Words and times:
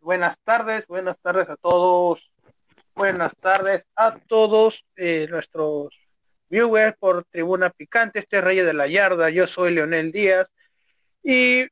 buenas 0.00 0.38
tardes, 0.44 0.86
buenas 0.86 1.18
tardes 1.20 1.48
a 1.48 1.56
todos. 1.56 2.30
Buenas 2.94 3.32
tardes 3.40 3.86
a 3.96 4.12
todos 4.12 4.84
eh, 4.96 5.26
nuestros 5.30 5.88
viewers 6.50 6.96
por 6.98 7.24
Tribuna 7.24 7.70
Picante, 7.70 8.18
este 8.18 8.40
Rey 8.40 8.58
de 8.58 8.74
la 8.74 8.86
Yarda. 8.86 9.30
Yo 9.30 9.46
soy 9.46 9.72
Leonel 9.74 10.12
Díaz 10.12 10.52
y 11.22 11.66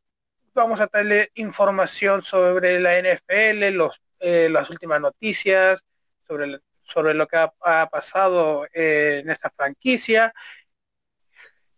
vamos 0.55 0.81
a 0.81 0.89
darle 0.91 1.31
información 1.35 2.23
sobre 2.23 2.81
la 2.81 2.99
NFL, 2.99 3.77
los, 3.77 4.01
eh, 4.21 4.49
las 4.51 4.71
últimas 4.71 5.01
noticias, 5.01 5.81
sobre, 6.27 6.61
sobre 6.83 7.13
lo 7.13 7.27
que 7.27 7.37
ha, 7.37 7.87
pasado 7.91 8.67
eh, 8.73 9.21
en 9.23 9.31
esta 9.31 9.51
franquicia. 9.55 10.33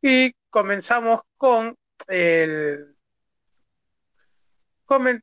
Y 0.00 0.32
comenzamos 0.50 1.22
con 1.36 1.74
el 2.06 2.97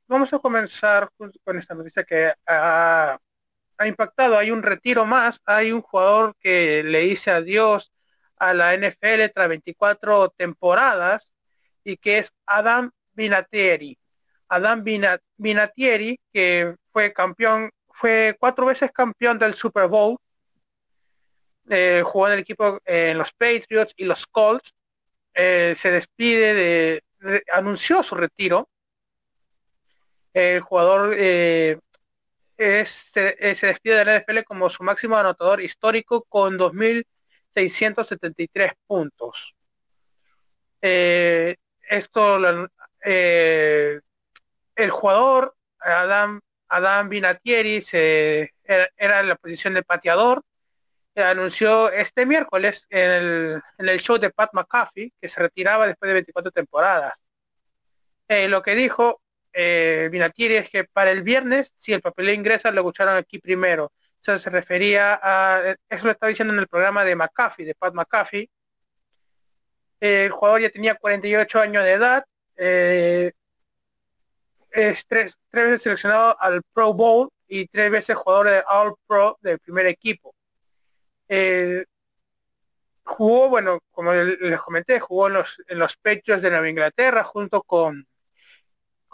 vamos 0.07 0.31
a 0.31 0.39
comenzar 0.39 1.09
con 1.17 1.57
esta 1.57 1.73
noticia 1.73 2.03
que 2.03 2.33
ha, 2.47 3.17
impactado. 3.85 4.37
Hay 4.37 4.51
un 4.51 4.63
retiro 4.63 5.05
más, 5.05 5.41
hay 5.45 5.71
un 5.71 5.81
jugador 5.81 6.35
que 6.39 6.83
le 6.83 6.99
dice 6.99 7.31
adiós 7.31 7.91
a 8.37 8.53
la 8.53 8.73
NFL 8.75 9.31
tras 9.33 9.49
24 9.49 10.29
temporadas 10.37 11.31
y 11.83 11.97
que 11.97 12.19
es 12.19 12.31
Adam 12.45 12.91
Vinatieri. 13.13 13.97
Adam 14.47 14.83
Vinatieri, 15.37 16.19
que 16.31 16.75
fue 16.93 17.11
campeón, 17.13 17.71
fue 17.93 18.35
cuatro 18.39 18.67
veces 18.67 18.91
campeón 18.91 19.39
del 19.39 19.55
Super 19.55 19.87
Bowl, 19.87 20.17
eh, 21.69 22.03
jugó 22.05 22.27
en 22.27 22.33
el 22.33 22.39
equipo 22.39 22.79
en 22.85 23.17
los 23.17 23.31
Patriots 23.33 23.93
y 23.97 24.05
los 24.05 24.27
Colts, 24.27 24.73
eh, 25.33 25.75
se 25.77 25.91
despide 25.91 26.53
de, 26.53 27.43
anunció 27.51 28.03
su 28.03 28.15
retiro 28.15 28.69
el 30.35 30.59
jugador 30.59 31.15
eh, 31.17 31.79
es, 32.57 32.89
se, 33.13 33.37
eh, 33.39 33.55
se, 33.55 33.67
despide 33.67 33.95
de 33.95 34.05
la 34.05 34.19
NFL 34.19 34.43
como 34.43 34.69
su 34.69 34.83
máximo 34.83 35.15
anotador 35.15 35.61
histórico 35.61 36.25
con 36.27 36.59
2.673 36.59 38.73
puntos. 38.85 39.55
Eh, 40.81 41.55
esto, 41.89 42.37
el 43.01 44.01
jugador 44.89 45.55
Adam, 45.79 46.41
Adam 46.67 47.09
Vinatieri 47.09 47.81
se, 47.81 48.53
era, 48.65 49.21
en 49.21 49.29
la 49.29 49.35
posición 49.35 49.73
de 49.73 49.83
pateador. 49.83 50.43
anunció 51.15 51.89
este 51.91 52.25
miércoles 52.25 52.85
en 52.89 53.09
el, 53.09 53.61
en 53.77 53.89
el, 53.89 54.01
show 54.01 54.17
de 54.17 54.31
Pat 54.31 54.49
McAfee 54.53 55.13
que 55.21 55.29
se 55.29 55.39
retiraba 55.41 55.87
después 55.87 56.09
de 56.09 56.13
24 56.13 56.51
temporadas. 56.51 57.13
lo 58.27 58.61
que 58.61 58.75
dijo 58.75 59.21
eh, 59.55 60.09
es 60.11 60.69
que 60.69 60.83
para 60.83 61.11
el 61.11 61.23
viernes, 61.23 61.71
si 61.77 61.93
el 61.93 62.01
papel 62.01 62.29
ingresa, 62.29 62.71
lo 62.71 62.81
escucharon 62.81 63.15
aquí 63.15 63.39
primero. 63.39 63.93
Eso 64.21 64.37
se 64.39 64.49
refería 64.49 65.19
a, 65.21 65.75
eso 65.89 66.05
lo 66.05 66.11
estaba 66.11 66.29
diciendo 66.29 66.53
en 66.53 66.59
el 66.59 66.67
programa 66.67 67.05
de 67.05 67.15
McAfee, 67.15 67.65
de 67.65 67.75
Pat 67.75 67.93
McAfee. 67.93 68.49
el 69.99 70.31
jugador 70.31 70.61
ya 70.61 70.69
tenía 70.69 70.95
48 70.95 71.59
años 71.61 71.83
de 71.83 71.91
edad. 71.91 72.25
Eh, 72.57 73.31
es 74.71 75.05
tres, 75.07 75.37
tres 75.49 75.65
veces 75.67 75.83
seleccionado 75.83 76.35
al 76.41 76.61
Pro 76.73 76.93
Bowl 76.93 77.29
y 77.47 77.67
tres 77.67 77.89
veces 77.91 78.15
jugador 78.17 78.47
de 78.49 78.63
All 78.67 78.95
Pro 79.07 79.37
del 79.41 79.59
primer 79.59 79.85
equipo. 79.85 80.35
Eh, 81.29 81.85
jugó, 83.03 83.49
bueno, 83.49 83.79
como 83.91 84.11
les 84.13 84.59
comenté, 84.59 84.99
jugó 84.99 85.27
en 85.27 85.33
los, 85.33 85.61
en 85.67 85.79
los 85.79 85.95
pechos 85.97 86.41
de 86.41 86.49
Nueva 86.49 86.69
Inglaterra 86.69 87.23
junto 87.23 87.61
con 87.63 88.05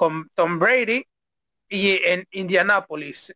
con 0.02 0.32
Tom 0.34 0.58
Brady 0.58 1.06
y 1.70 2.04
en 2.04 2.28
Indianápolis, 2.32 3.36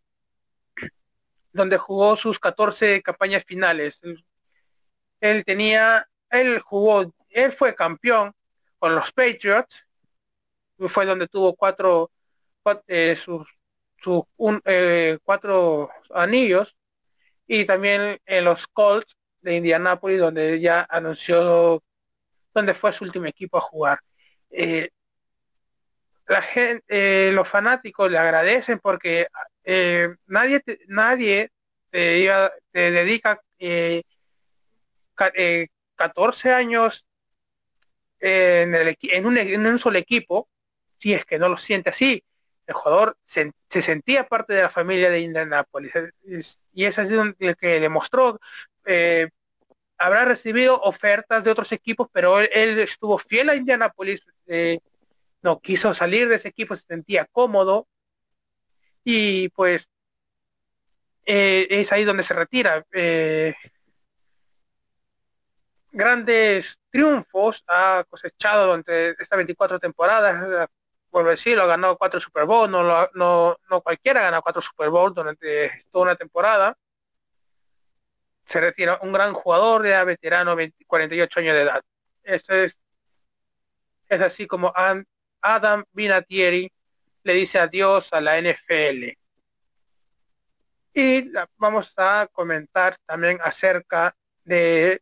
donde 1.53 1.77
jugó 1.77 2.17
sus 2.17 2.39
14 2.39 3.03
campañas 3.03 3.43
finales. 3.45 4.01
Él 5.19 5.45
tenía, 5.45 6.09
él 6.31 6.59
jugó, 6.61 7.13
él 7.29 7.51
fue 7.53 7.75
campeón 7.75 8.33
con 8.79 8.95
los 8.95 9.11
Patriots, 9.11 9.85
fue 10.89 11.05
donde 11.05 11.27
tuvo 11.27 11.53
cuatro, 11.53 12.09
eh, 12.87 13.15
sus, 13.15 13.47
eh, 14.65 15.19
cuatro 15.23 15.91
anillos, 16.15 16.75
y 17.45 17.65
también 17.65 18.19
en 18.25 18.43
los 18.43 18.65
Colts 18.65 19.15
de 19.41 19.57
Indianápolis, 19.57 20.19
donde 20.19 20.59
ya 20.59 20.83
anunció, 20.89 21.83
donde 22.55 22.73
fue 22.73 22.91
su 22.91 23.03
último 23.03 23.27
equipo 23.27 23.59
a 23.59 23.61
jugar. 23.61 23.99
Eh, 24.49 24.89
la 26.27 26.41
gente, 26.41 26.83
eh, 26.87 27.31
los 27.33 27.47
fanáticos 27.47 28.09
le 28.11 28.17
agradecen 28.17 28.79
porque 28.79 29.27
eh, 29.63 30.15
nadie 30.27 30.59
te, 30.59 30.79
nadie 30.87 31.51
te, 31.91 32.29
te 32.71 32.91
dedica 32.91 33.39
eh, 33.59 34.03
14 35.15 36.49
eh, 36.49 36.53
años 36.53 37.05
en, 38.19 38.73
el, 38.73 38.97
en, 39.01 39.25
un, 39.25 39.37
en, 39.37 39.65
un, 39.65 39.79
solo 39.79 39.97
equipo, 39.97 40.49
si 40.97 41.13
es 41.13 41.25
que 41.25 41.37
no 41.39 41.49
lo 41.49 41.57
siente 41.57 41.91
así. 41.91 42.23
El 42.65 42.73
jugador 42.73 43.15
se, 43.23 43.51
se 43.69 43.81
sentía 43.83 44.27
parte 44.27 44.53
de 44.53 44.63
la 44.63 44.71
familia 44.71 45.11
de 45.11 45.19
Indianapolis 45.19 45.93
y 46.73 46.85
es 46.85 46.97
así 46.97 47.13
donde 47.13 47.55
que 47.55 47.79
demostró 47.79 48.39
habrá 49.97 50.25
recibido 50.25 50.79
ofertas 50.81 51.43
de 51.43 51.51
otros 51.51 51.71
equipos, 51.71 52.09
pero 52.11 52.39
él, 52.39 52.49
él 52.53 52.79
estuvo 52.79 53.17
fiel 53.17 53.49
a 53.49 53.55
Indianapolis 53.55 54.25
no 55.45 55.59
quiso 55.61 55.93
salir 55.93 56.27
de 56.27 56.37
ese 56.37 56.47
equipo, 56.47 56.75
se 56.75 56.87
sentía 56.87 57.25
cómodo 57.31 57.87
y 59.03 59.49
pues 59.49 59.87
eh, 61.23 61.67
es 61.69 61.91
ahí 61.91 62.03
donde 62.03 62.23
se 62.23 62.33
retira. 62.33 62.83
Eh, 62.91 63.53
grandes 65.91 66.79
triunfos 66.89 67.63
ha 67.67 68.03
cosechado 68.09 68.65
durante 68.65 69.11
estas 69.11 69.37
24 69.37 69.77
temporadas, 69.79 70.67
por 71.11 71.25
decirlo, 71.27 71.63
ha 71.63 71.67
ganado 71.67 71.95
cuatro 71.95 72.19
Super 72.19 72.45
Bowl, 72.45 72.69
no, 72.69 72.81
no, 73.13 73.57
no 73.69 73.81
cualquiera 73.81 74.21
ha 74.21 74.23
ganado 74.23 74.41
cuatro 74.41 74.63
Super 74.63 74.89
Bowl 74.89 75.13
durante 75.13 75.85
toda 75.91 76.05
una 76.05 76.15
temporada. 76.15 76.75
Se 78.47 78.59
retira 78.59 78.99
un 79.03 79.13
gran 79.13 79.33
jugador, 79.33 79.83
de 79.83 80.05
veterano, 80.05 80.55
48 80.87 81.39
años 81.39 81.53
de 81.53 81.61
edad. 81.61 81.81
Eso 82.23 82.53
es, 82.53 82.77
es 84.09 84.21
así 84.21 84.47
como 84.47 84.73
han 84.75 85.05
Adam 85.45 85.83
Vinatieri 85.93 86.71
le 87.23 87.33
dice 87.33 87.59
adiós 87.59 88.09
a 88.11 88.19
la 88.21 88.39
NFL. 88.41 89.17
Y 90.93 91.31
vamos 91.57 91.93
a 91.97 92.27
comentar 92.31 92.97
también 93.05 93.37
acerca 93.43 94.15
de 94.43 95.01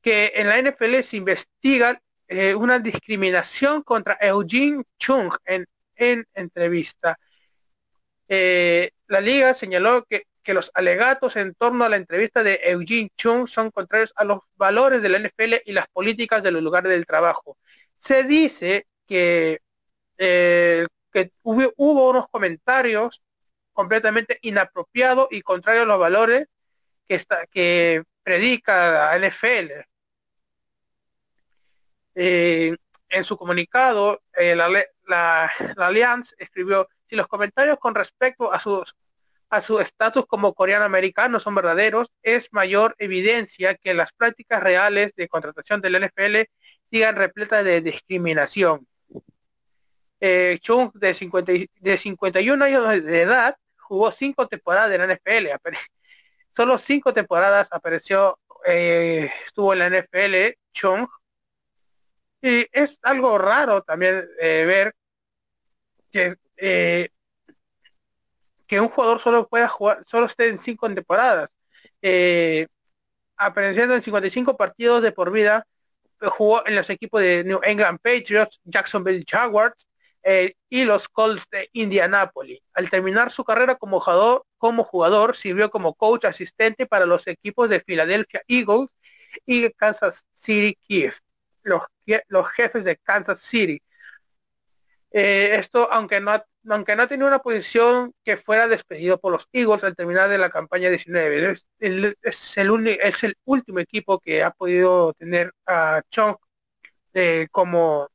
que 0.00 0.32
en 0.36 0.48
la 0.48 0.58
NFL 0.58 1.02
se 1.02 1.16
investiga 1.16 2.00
eh, 2.28 2.54
una 2.54 2.78
discriminación 2.78 3.82
contra 3.82 4.16
Eugene 4.20 4.84
Chung 4.98 5.34
en, 5.44 5.66
en 5.96 6.24
entrevista. 6.34 7.18
Eh, 8.28 8.90
la 9.08 9.20
liga 9.20 9.52
señaló 9.54 10.04
que, 10.04 10.24
que, 10.42 10.54
los 10.54 10.70
alegatos 10.74 11.36
en 11.36 11.54
torno 11.54 11.84
a 11.84 11.88
la 11.88 11.96
entrevista 11.96 12.42
de 12.42 12.60
Eugene 12.62 13.10
Chung 13.16 13.48
son 13.48 13.70
contrarios 13.70 14.12
a 14.16 14.24
los 14.24 14.38
valores 14.56 15.02
de 15.02 15.08
la 15.08 15.18
NFL 15.18 15.54
y 15.66 15.72
las 15.72 15.88
políticas 15.88 16.42
de 16.42 16.52
los 16.52 16.62
lugares 16.62 16.90
del 16.90 17.04
trabajo. 17.04 17.58
Se 17.98 18.22
dice 18.22 18.86
que, 19.10 19.60
eh, 20.18 20.86
hubo, 21.42 22.10
unos 22.10 22.28
comentarios 22.28 23.20
completamente 23.72 24.38
inapropiados 24.42 25.26
y 25.32 25.42
contrarios 25.42 25.82
a 25.82 25.88
los 25.88 25.98
valores 25.98 26.46
que, 27.08 27.16
está, 27.16 27.44
que 27.46 28.04
predica 28.22 29.18
la 29.18 29.28
NFL. 29.28 29.84
Eh, 32.14 32.76
en 33.08 33.24
su 33.24 33.36
comunicado, 33.36 34.22
eh, 34.36 34.54
la, 34.54 34.68
la, 35.08 35.50
escribió, 36.38 36.88
si 37.06 37.16
los 37.16 37.26
comentarios 37.26 37.78
con 37.78 37.96
respecto 37.96 38.52
a 38.52 38.60
a 39.50 39.62
su 39.62 39.80
estatus 39.80 40.26
como 40.26 40.54
coreano 40.54 40.84
americano 40.84 41.40
son 41.40 41.56
verdaderos, 41.56 42.12
es 42.22 42.52
mayor 42.52 42.94
evidencia 42.98 43.74
que 43.74 43.94
las 43.94 44.12
prácticas 44.12 44.62
reales 44.62 45.12
de 45.16 45.26
contratación 45.26 45.80
del 45.80 45.96
NFL 46.00 46.48
sigan 46.88 47.16
repletas 47.16 47.64
de 47.64 47.80
discriminación 47.80 48.86
eh, 50.20 50.58
Chung 50.60 50.90
de, 50.94 51.14
50, 51.14 51.52
de 51.80 51.98
51 51.98 52.64
años 52.64 53.02
de 53.02 53.22
edad 53.22 53.56
jugó 53.76 54.12
cinco 54.12 54.46
temporadas 54.46 54.92
en 54.92 54.98
la 55.00 55.14
NFL. 55.14 55.48
Solo 56.56 56.78
cinco 56.78 57.12
temporadas 57.14 57.68
apareció, 57.70 58.38
eh, 58.66 59.30
estuvo 59.46 59.72
en 59.72 59.78
la 59.78 59.86
NFL 59.88 60.56
Chung. 60.72 61.08
Y 62.42 62.66
es 62.72 62.98
algo 63.02 63.38
raro 63.38 63.82
también 63.82 64.26
eh, 64.40 64.64
ver 64.66 64.94
que, 66.10 66.36
que 68.66 68.80
un 68.80 68.88
jugador 68.88 69.20
solo 69.20 69.46
pueda 69.48 69.68
jugar, 69.68 70.02
solo 70.06 70.26
esté 70.26 70.48
en 70.48 70.58
cinco 70.58 70.92
temporadas. 70.92 71.48
Apareciendo 73.36 73.94
en 73.94 74.02
55 74.02 74.56
partidos 74.56 75.02
de 75.02 75.12
por 75.12 75.30
vida, 75.30 75.66
jugó 76.28 76.66
en 76.66 76.76
los 76.76 76.88
equipos 76.90 77.20
de 77.22 77.44
New 77.44 77.60
England 77.62 77.98
Patriots, 78.02 78.60
Jacksonville 78.64 79.24
Jaguars, 79.26 79.86
eh, 80.22 80.54
y 80.68 80.84
los 80.84 81.08
Colts 81.08 81.46
de 81.50 81.68
Indianapolis. 81.72 82.60
Al 82.74 82.90
terminar 82.90 83.32
su 83.32 83.44
carrera 83.44 83.76
como 83.76 84.00
jugador, 84.00 84.44
como 84.58 84.84
jugador, 84.84 85.36
sirvió 85.36 85.70
como 85.70 85.94
coach 85.94 86.24
asistente 86.26 86.86
para 86.86 87.06
los 87.06 87.26
equipos 87.26 87.68
de 87.68 87.80
Philadelphia 87.80 88.42
Eagles 88.48 88.94
y 89.46 89.70
Kansas 89.70 90.24
City 90.34 90.76
Chiefs, 90.86 91.22
los, 91.62 91.82
los 92.28 92.48
jefes 92.50 92.84
de 92.84 92.96
Kansas 92.96 93.40
City. 93.40 93.82
Eh, 95.12 95.56
esto, 95.58 95.88
aunque 95.92 96.20
no, 96.20 96.32
aunque 96.68 96.94
no 96.94 97.08
tenía 97.08 97.26
una 97.26 97.40
posición 97.40 98.14
que 98.24 98.36
fuera 98.36 98.68
despedido 98.68 99.18
por 99.18 99.32
los 99.32 99.48
Eagles 99.52 99.82
al 99.82 99.96
terminar 99.96 100.28
de 100.28 100.38
la 100.38 100.50
campaña 100.50 100.88
19, 100.88 101.52
es, 101.52 101.66
el, 101.78 102.16
es, 102.22 102.56
el, 102.56 103.36
último 103.44 103.80
equipo 103.80 104.20
que 104.20 104.42
ha 104.42 104.50
podido 104.50 105.12
tener 105.14 105.52
a 105.66 106.02
Chong 106.10 106.36
eh, 107.14 107.48
como 107.50 108.08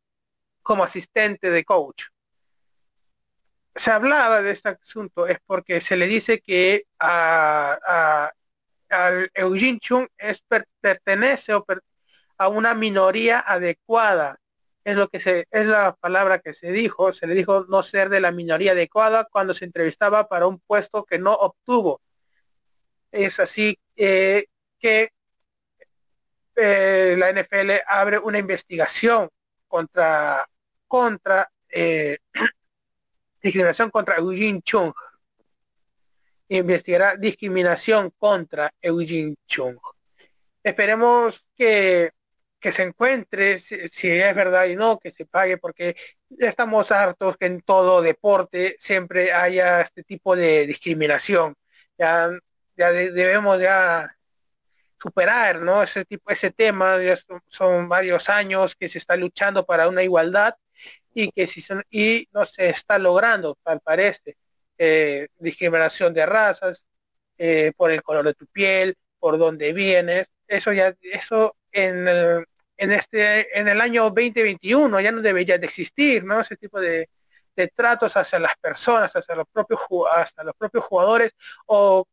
como 0.66 0.84
asistente 0.84 1.52
de 1.52 1.64
coach. 1.64 2.06
Se 3.76 3.92
hablaba 3.92 4.42
de 4.42 4.52
este 4.52 4.70
asunto 4.70 5.28
es 5.28 5.38
porque 5.46 5.80
se 5.80 5.96
le 5.96 6.08
dice 6.08 6.42
que 6.42 6.88
a, 7.00 8.32
Eugene 9.36 9.80
Chung 9.80 10.08
es, 10.18 10.44
pertenece 10.82 11.54
a 12.38 12.48
una 12.48 12.74
minoría 12.74 13.40
adecuada. 13.42 14.40
Es 14.84 14.96
lo 14.96 15.08
que 15.08 15.20
se, 15.20 15.46
es 15.52 15.68
la 15.68 15.96
palabra 15.96 16.40
que 16.40 16.56
se 16.56 16.72
dijo. 16.72 17.14
Se 17.14 17.28
le 17.28 17.36
dijo 17.36 17.66
no 17.70 17.84
ser 17.84 18.10
de 18.10 18.22
la 18.22 18.32
minoría 18.32 18.72
adecuada 18.72 19.28
cuando 19.32 19.54
se 19.54 19.66
entrevistaba 19.66 20.28
para 20.28 20.48
un 20.48 20.60
puesto 20.62 21.06
que 21.06 21.20
no 21.20 21.34
obtuvo. 21.34 22.02
Es 23.12 23.40
así 23.40 23.78
eh, 23.96 24.46
que 24.80 25.12
eh, 26.56 27.16
la 27.20 27.32
NFL 27.32 27.72
abre 27.88 28.18
una 28.18 28.40
investigación 28.40 29.30
contra 29.68 30.48
contra 30.96 31.52
eh, 31.70 32.20
discriminación 33.44 33.90
contra 33.90 34.16
Eugene 34.16 34.62
Chung. 34.62 34.94
Investigará 36.48 37.18
discriminación 37.18 38.12
contra 38.18 38.72
Eugene 38.82 39.36
Chung. 39.46 39.76
Esperemos 40.64 41.46
que, 41.54 42.12
que 42.62 42.72
se 42.72 42.84
encuentre 42.84 43.60
si, 43.60 43.76
es 43.76 44.36
verdad 44.36 44.68
y 44.68 44.78
no, 44.78 44.98
que 44.98 45.12
se 45.12 45.26
pague, 45.26 45.58
porque 45.58 45.98
estamos 46.40 46.90
hartos 46.92 47.36
que 47.36 47.48
en 47.48 47.60
todo 47.60 48.02
deporte 48.02 48.78
siempre 48.80 49.34
haya 49.34 49.82
este 49.82 50.02
tipo 50.04 50.34
de 50.34 50.66
discriminación. 50.66 51.56
Ya, 51.98 52.30
ya 52.78 52.92
debemos 52.94 53.60
ya 53.60 54.16
superar 54.98 55.60
¿no? 55.62 55.84
ese 55.84 56.06
tipo 56.06 56.32
ese 56.32 56.52
tema 56.52 56.98
ya 57.04 57.18
son, 57.50 57.90
varios 57.90 58.30
años 58.30 58.76
que 58.76 58.88
se 58.88 58.98
está 58.98 59.18
luchando 59.18 59.66
para 59.66 59.90
una 59.90 60.02
igualdad 60.02 60.56
y 61.16 61.32
que 61.32 61.48
si 61.48 61.62
son, 61.62 61.84
y 61.90 62.28
no 62.34 62.46
se 62.46 62.70
está 62.70 63.00
logrando, 63.00 63.58
tal 63.64 63.80
parece, 63.80 64.38
eh, 64.78 65.28
discriminación 65.40 66.14
de 66.14 66.26
razas, 66.26 66.86
eh, 67.38 67.72
por 67.78 67.92
el 67.92 68.04
color 68.04 68.26
de 68.26 68.34
tu 68.36 68.46
piel, 68.48 68.96
por 69.20 69.38
dónde 69.38 69.74
vienes, 69.74 70.28
eso 70.48 70.74
ya, 70.74 70.96
eso 71.02 71.56
en 71.72 72.08
el, 72.08 72.46
en 72.78 72.92
este, 72.92 73.58
en 73.60 73.68
el 73.70 73.82
año 73.82 74.04
2021 74.04 75.00
ya 75.00 75.12
no 75.12 75.22
debería 75.22 75.58
de 75.58 75.66
existir, 75.68 76.24
¿no? 76.26 76.42
Ese 76.42 76.58
tipo 76.58 76.80
de, 76.80 77.10
tratos 77.76 78.16
hacia 78.18 78.38
las 78.40 78.56
personas, 78.58 79.16
hacia 79.16 79.36
los 79.36 79.46
propios 79.52 79.80
hasta 80.14 80.44
los 80.44 80.54
propios 80.56 80.84
jugadores 80.86 81.32
o, 81.68 82.06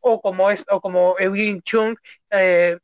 o 0.00 0.20
como 0.20 0.50
es 0.50 0.64
o 0.68 0.80
como 0.80 1.16
Chung 1.64 1.96
eh, 2.30 2.78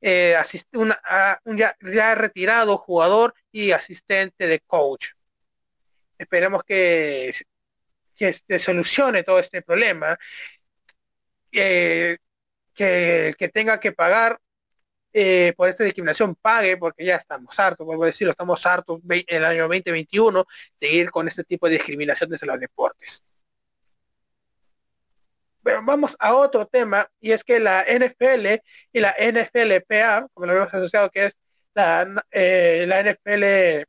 eh, 0.00 0.36
una, 0.72 1.00
un 1.44 1.56
ya, 1.56 1.74
retirado 2.14 2.78
jugador 2.78 3.34
y 3.52 3.72
asistente 3.72 4.46
de 4.46 4.60
coach. 4.60 5.08
Esperemos 6.18 6.62
que, 6.64 7.34
que 8.16 8.32
se 8.32 8.58
solucione 8.58 9.22
todo 9.22 9.38
este 9.38 9.62
problema, 9.62 10.18
que, 11.50 12.18
que 12.74 13.50
tenga 13.52 13.80
que 13.80 13.92
pagar 13.92 14.40
eh, 15.12 15.54
por 15.56 15.68
esta 15.68 15.84
discriminación 15.84 16.34
pague, 16.36 16.76
porque 16.76 17.04
ya 17.04 17.16
estamos 17.16 17.58
hartos, 17.58 17.86
vuelvo 17.86 18.04
a 18.04 18.06
decirlo, 18.06 18.32
estamos 18.32 18.64
hartos 18.66 19.00
en 19.08 19.24
el 19.28 19.44
año 19.44 19.62
2021 19.62 20.46
seguir 20.76 21.10
con 21.10 21.26
este 21.28 21.44
tipo 21.44 21.66
de 21.66 21.74
discriminación 21.74 22.30
desde 22.30 22.46
los 22.46 22.60
deportes. 22.60 23.22
Pero 25.62 25.82
vamos 25.84 26.16
a 26.18 26.34
otro 26.34 26.66
tema, 26.66 27.08
y 27.20 27.32
es 27.32 27.44
que 27.44 27.60
la 27.60 27.84
NFL 27.84 28.62
y 28.92 29.00
la 29.00 29.14
NFLPA, 29.18 30.28
como 30.32 30.46
lo 30.46 30.56
hemos 30.56 30.72
asociado, 30.72 31.10
que 31.10 31.26
es 31.26 31.36
la, 31.74 32.24
eh, 32.30 32.86
la 32.88 33.00
NFL 33.00 33.84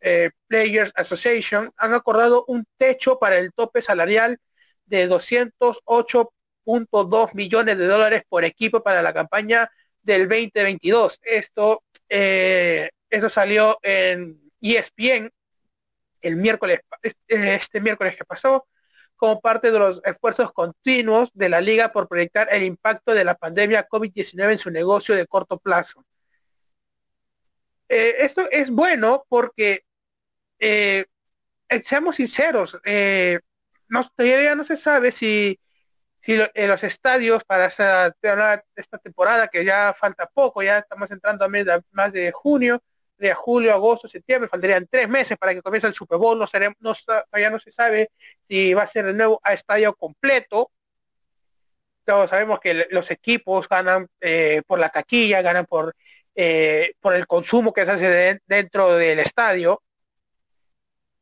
eh, 0.00 0.30
Players 0.46 0.92
Association, 0.94 1.72
han 1.76 1.94
acordado 1.94 2.44
un 2.48 2.64
techo 2.76 3.18
para 3.18 3.38
el 3.38 3.52
tope 3.52 3.82
salarial 3.82 4.38
de 4.86 5.08
208.2 5.08 7.34
millones 7.34 7.78
de 7.78 7.86
dólares 7.86 8.22
por 8.28 8.44
equipo 8.44 8.82
para 8.82 9.02
la 9.02 9.12
campaña 9.12 9.70
del 10.02 10.28
2022. 10.28 11.18
Esto, 11.22 11.82
eh, 12.08 12.90
esto 13.10 13.30
salió 13.30 13.78
en 13.82 14.40
ESPN 14.60 15.30
el 16.22 16.36
miércoles, 16.36 16.80
este 17.02 17.80
miércoles 17.80 18.16
que 18.16 18.24
pasó, 18.24 18.66
como 19.16 19.40
parte 19.40 19.70
de 19.70 19.78
los 19.78 20.00
esfuerzos 20.04 20.52
continuos 20.52 21.30
de 21.34 21.48
la 21.48 21.60
liga 21.60 21.92
por 21.92 22.08
proyectar 22.08 22.48
el 22.50 22.62
impacto 22.62 23.14
de 23.14 23.24
la 23.24 23.34
pandemia 23.34 23.88
COVID-19 23.88 24.52
en 24.52 24.58
su 24.58 24.70
negocio 24.70 25.14
de 25.14 25.26
corto 25.26 25.58
plazo. 25.58 26.04
Eh, 27.88 28.16
esto 28.20 28.48
es 28.50 28.70
bueno 28.70 29.24
porque, 29.28 29.84
eh, 30.58 31.06
eh, 31.68 31.82
seamos 31.84 32.16
sinceros, 32.16 32.76
no, 33.88 34.10
todavía 34.16 34.54
no 34.56 34.64
se 34.64 34.76
sabe 34.76 35.12
si, 35.12 35.60
si 36.22 36.36
los 36.36 36.82
estadios 36.82 37.44
para 37.44 37.66
esta, 37.66 38.14
esta 38.74 38.98
temporada, 38.98 39.48
que 39.48 39.64
ya 39.64 39.94
falta 39.98 40.26
poco, 40.26 40.62
ya 40.62 40.78
estamos 40.78 41.10
entrando 41.10 41.44
a 41.44 41.48
mes 41.48 41.66
más 41.92 42.12
de 42.12 42.32
junio, 42.32 42.82
de 43.18 43.34
julio, 43.34 43.72
agosto, 43.72 44.08
septiembre, 44.08 44.48
faltarían 44.48 44.86
tres 44.90 45.08
meses 45.08 45.36
para 45.38 45.54
que 45.54 45.62
comience 45.62 45.86
el 45.86 45.94
Super 45.94 46.18
Bowl, 46.18 46.38
no, 46.38 46.46
seremos, 46.46 46.76
no 46.80 46.94
todavía 46.94 47.50
no 47.50 47.58
se 47.58 47.72
sabe 47.72 48.10
si 48.48 48.74
va 48.74 48.82
a 48.82 48.88
ser 48.88 49.06
de 49.06 49.14
nuevo 49.14 49.40
a 49.42 49.52
estadio 49.52 49.94
completo. 49.94 50.70
Todos 52.04 52.30
sabemos 52.30 52.60
que 52.60 52.86
los 52.90 53.10
equipos 53.10 53.68
ganan 53.68 54.08
eh, 54.20 54.62
por 54.66 54.78
la 54.78 54.90
taquilla, 54.90 55.42
ganan 55.42 55.66
por, 55.66 55.94
eh, 56.34 56.92
por 57.00 57.14
el 57.14 57.26
consumo 57.26 57.72
que 57.72 57.84
se 57.84 57.90
hace 57.90 58.40
dentro 58.46 58.94
del 58.94 59.18
estadio, 59.18 59.82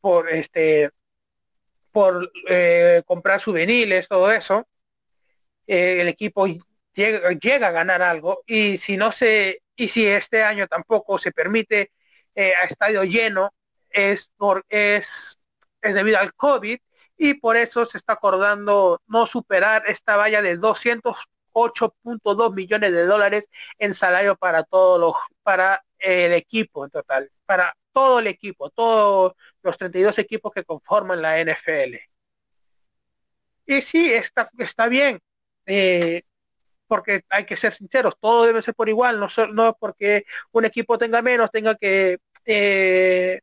por 0.01 0.29
este 0.29 0.91
por 1.91 2.33
eh, 2.49 3.03
comprar 3.07 3.41
souvenirs, 3.41 4.09
todo 4.09 4.31
eso. 4.33 4.67
el 5.67 6.09
equipo 6.09 6.47
llega, 6.93 7.31
llega 7.33 7.69
a 7.69 7.71
ganar 7.71 8.03
algo 8.03 8.43
y 8.47 8.79
si 8.79 8.97
no 8.97 9.13
se 9.13 9.63
y 9.77 9.89
si 9.89 10.07
este 10.07 10.43
año 10.45 10.67
tampoco 10.67 11.19
se 11.19 11.33
permite 11.33 11.93
eh, 12.35 12.53
a 12.55 12.65
estadio 12.65 13.05
lleno 13.05 13.51
es 13.91 14.31
por 14.37 14.65
es 14.69 15.39
es 15.83 15.95
debido 15.95 16.19
al 16.19 16.35
COVID 16.35 16.79
y 17.17 17.35
por 17.35 17.57
eso 17.57 17.87
se 17.87 17.99
está 17.99 18.15
acordando 18.15 19.01
no 19.07 19.27
superar 19.27 19.85
esta 19.87 20.17
valla 20.17 20.43
de 20.43 20.59
208.2 20.59 22.55
millones 22.55 22.93
de 22.93 23.07
dólares 23.07 23.49
en 23.79 23.95
salario 23.95 24.37
para 24.37 24.65
todos 24.65 25.01
los 25.01 25.15
para 25.43 25.85
el 25.99 26.33
equipo 26.33 26.85
en 26.85 26.91
total, 26.91 27.31
para 27.47 27.75
todo 27.93 28.19
el 28.19 28.27
equipo, 28.27 28.71
todos 28.71 29.35
los 29.63 29.79
32 29.79 30.19
equipos 30.19 30.53
que 30.53 30.65
conforman 30.65 31.23
la 31.23 31.39
NFL. 31.41 31.97
Y 33.67 33.83
sí, 33.83 34.13
está, 34.13 34.51
está 34.59 34.89
bien. 34.89 35.21
Eh, 35.67 36.23
porque 36.95 37.25
hay 37.29 37.45
que 37.45 37.57
ser 37.57 37.75
sinceros, 37.75 38.15
todo 38.21 38.47
debe 38.47 38.63
ser 38.63 38.73
por 38.73 38.89
igual, 38.89 39.19
no, 39.19 39.29
no 39.53 39.77
porque 39.81 40.25
un 40.53 40.65
equipo 40.65 40.97
tenga 40.97 41.23
menos, 41.23 41.51
tenga 41.51 41.75
que, 41.75 42.19
eh, 42.45 43.41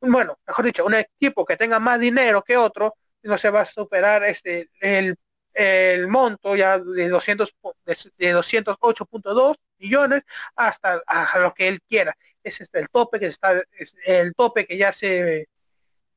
bueno, 0.00 0.38
mejor 0.46 0.64
dicho, 0.64 0.86
un 0.86 0.94
equipo 0.94 1.44
que 1.44 1.56
tenga 1.56 1.80
más 1.80 1.98
dinero 1.98 2.40
que 2.44 2.56
otro, 2.56 2.94
no 3.24 3.36
se 3.36 3.50
va 3.50 3.62
a 3.62 3.66
superar 3.66 4.22
este 4.22 4.70
el, 4.80 5.16
el 5.54 6.06
monto 6.06 6.54
ya 6.54 6.78
de 6.78 7.08
200 7.08 7.52
de, 7.84 8.34
208.2 8.36 9.56
millones 9.78 10.22
hasta 10.54 11.02
a, 11.04 11.38
lo 11.40 11.52
que 11.54 11.66
él 11.66 11.80
quiera. 11.82 12.16
Ese 12.44 12.62
es 12.62 12.70
el 12.74 12.88
tope 12.90 13.18
que 13.18 13.26
está 13.26 13.60
el 14.06 14.34
tope 14.36 14.66
que 14.66 14.76
ya 14.78 14.92
se 14.92 15.48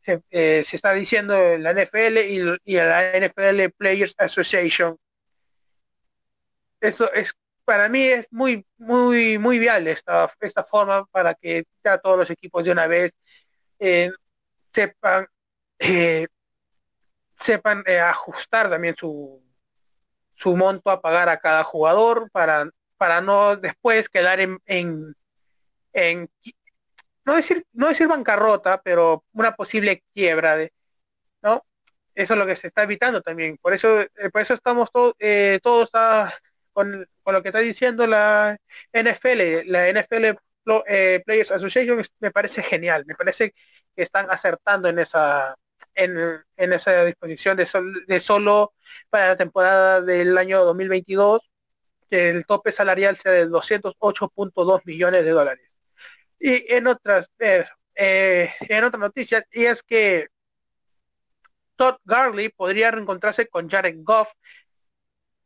se, 0.05 0.21
eh, 0.29 0.63
está 0.71 0.93
diciendo 0.93 1.35
en 1.35 1.63
la 1.63 1.73
NFL 1.73 2.17
y, 2.19 2.39
y 2.65 2.75
la 2.75 3.13
NFL 3.19 3.71
Players 3.77 4.13
Association 4.19 4.95
eso 6.81 7.11
es 7.13 7.33
para 7.65 7.87
mí 7.89 8.03
es 8.03 8.27
muy 8.31 8.65
muy 8.77 9.37
muy 9.37 9.59
viable 9.59 9.91
esta 9.91 10.31
esta 10.39 10.63
forma 10.63 11.05
para 11.05 11.33
que 11.35 11.63
ya 11.83 11.97
todos 11.97 12.17
los 12.19 12.29
equipos 12.29 12.63
de 12.63 12.71
una 12.71 12.87
vez 12.87 13.13
eh, 13.79 14.11
sepan 14.73 15.27
eh, 15.79 16.27
sepan 17.39 17.83
eh, 17.87 17.99
ajustar 17.99 18.69
también 18.69 18.95
su 18.97 19.41
su 20.35 20.57
monto 20.57 20.89
a 20.89 21.01
pagar 21.01 21.29
a 21.29 21.37
cada 21.37 21.63
jugador 21.63 22.29
para 22.31 22.69
para 22.97 23.21
no 23.21 23.55
después 23.55 24.09
quedar 24.09 24.39
en 24.39 24.59
en, 25.93 26.29
no 27.25 27.35
decir, 27.35 27.65
no 27.73 27.87
decir 27.87 28.07
bancarrota, 28.07 28.81
pero 28.81 29.23
una 29.33 29.55
posible 29.55 30.03
quiebra 30.13 30.57
de, 30.57 30.73
¿no? 31.41 31.65
Eso 32.15 32.33
es 32.33 32.39
lo 32.39 32.45
que 32.45 32.55
se 32.55 32.67
está 32.67 32.83
evitando 32.83 33.21
también. 33.21 33.57
Por 33.57 33.73
eso, 33.73 34.05
por 34.33 34.41
eso 34.41 34.53
estamos 34.53 34.91
todos, 34.91 35.13
eh, 35.19 35.59
todos 35.63 35.89
con, 36.73 37.07
lo 37.25 37.43
que 37.43 37.49
está 37.49 37.59
diciendo 37.59 38.07
la 38.07 38.57
NFL, 38.93 39.67
la 39.67 39.89
NFL 39.89 40.37
eh, 40.87 41.21
Players 41.25 41.51
Association 41.51 42.03
me 42.19 42.31
parece 42.31 42.63
genial, 42.63 43.03
me 43.05 43.15
parece 43.15 43.53
que 43.95 44.03
están 44.03 44.29
acertando 44.29 44.89
en 44.89 44.99
esa 44.99 45.55
en, 45.95 46.17
en 46.57 46.73
esa 46.73 47.03
disposición 47.03 47.57
de, 47.57 47.67
de 48.07 48.19
solo 48.21 48.73
para 49.09 49.29
la 49.29 49.37
temporada 49.37 50.01
del 50.01 50.37
año 50.37 50.63
2022 50.63 51.41
que 52.09 52.29
el 52.29 52.45
tope 52.45 52.71
salarial 52.71 53.17
sea 53.17 53.31
de 53.31 53.47
208.2 53.47 54.81
millones 54.85 55.23
de 55.23 55.31
dólares. 55.31 55.69
Y 56.39 56.73
en 56.73 56.87
otras 56.87 57.27
eh, 57.39 57.65
eh, 57.95 58.53
en 58.61 58.83
otras 58.83 58.99
noticias 58.99 59.43
y 59.51 59.65
es 59.65 59.83
que 59.83 60.27
Todd 61.75 61.97
Garley 62.05 62.49
podría 62.49 62.91
reencontrarse 62.91 63.47
con 63.47 63.69
Jared 63.69 63.97
Goff 63.99 64.29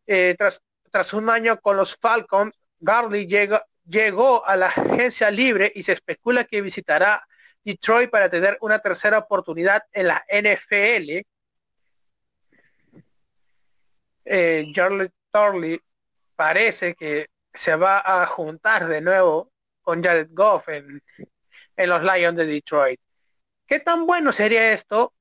eh, 0.07 0.35
tras 0.37 0.61
tras 0.95 1.11
un 1.11 1.29
año 1.29 1.59
con 1.59 1.75
los 1.75 1.97
Falcons, 1.97 2.55
Garley 2.79 3.27
llega, 3.27 3.65
llegó 3.85 4.47
a 4.47 4.55
la 4.55 4.67
agencia 4.67 5.29
libre 5.29 5.69
y 5.75 5.83
se 5.83 5.91
especula 5.91 6.45
que 6.45 6.61
visitará 6.61 7.27
Detroit 7.65 8.09
para 8.09 8.29
tener 8.29 8.57
una 8.61 8.79
tercera 8.79 9.17
oportunidad 9.17 9.83
en 9.91 10.07
la 10.07 10.25
NFL. 10.29 11.25
Eh, 14.23 14.71
Charlie 14.73 15.11
Torley 15.31 15.81
parece 16.33 16.95
que 16.95 17.27
se 17.53 17.75
va 17.75 17.99
a 17.99 18.25
juntar 18.27 18.87
de 18.87 19.01
nuevo 19.01 19.51
con 19.81 20.01
Jared 20.01 20.29
Goff 20.31 20.69
en, 20.69 21.03
los 21.75 22.03
Lions 22.03 22.37
de 22.37 22.45
Detroit. 22.45 23.01
¿Qué 23.67 23.81
tan 23.81 24.05
bueno 24.05 24.31
sería 24.31 24.71
esto? 24.71 25.13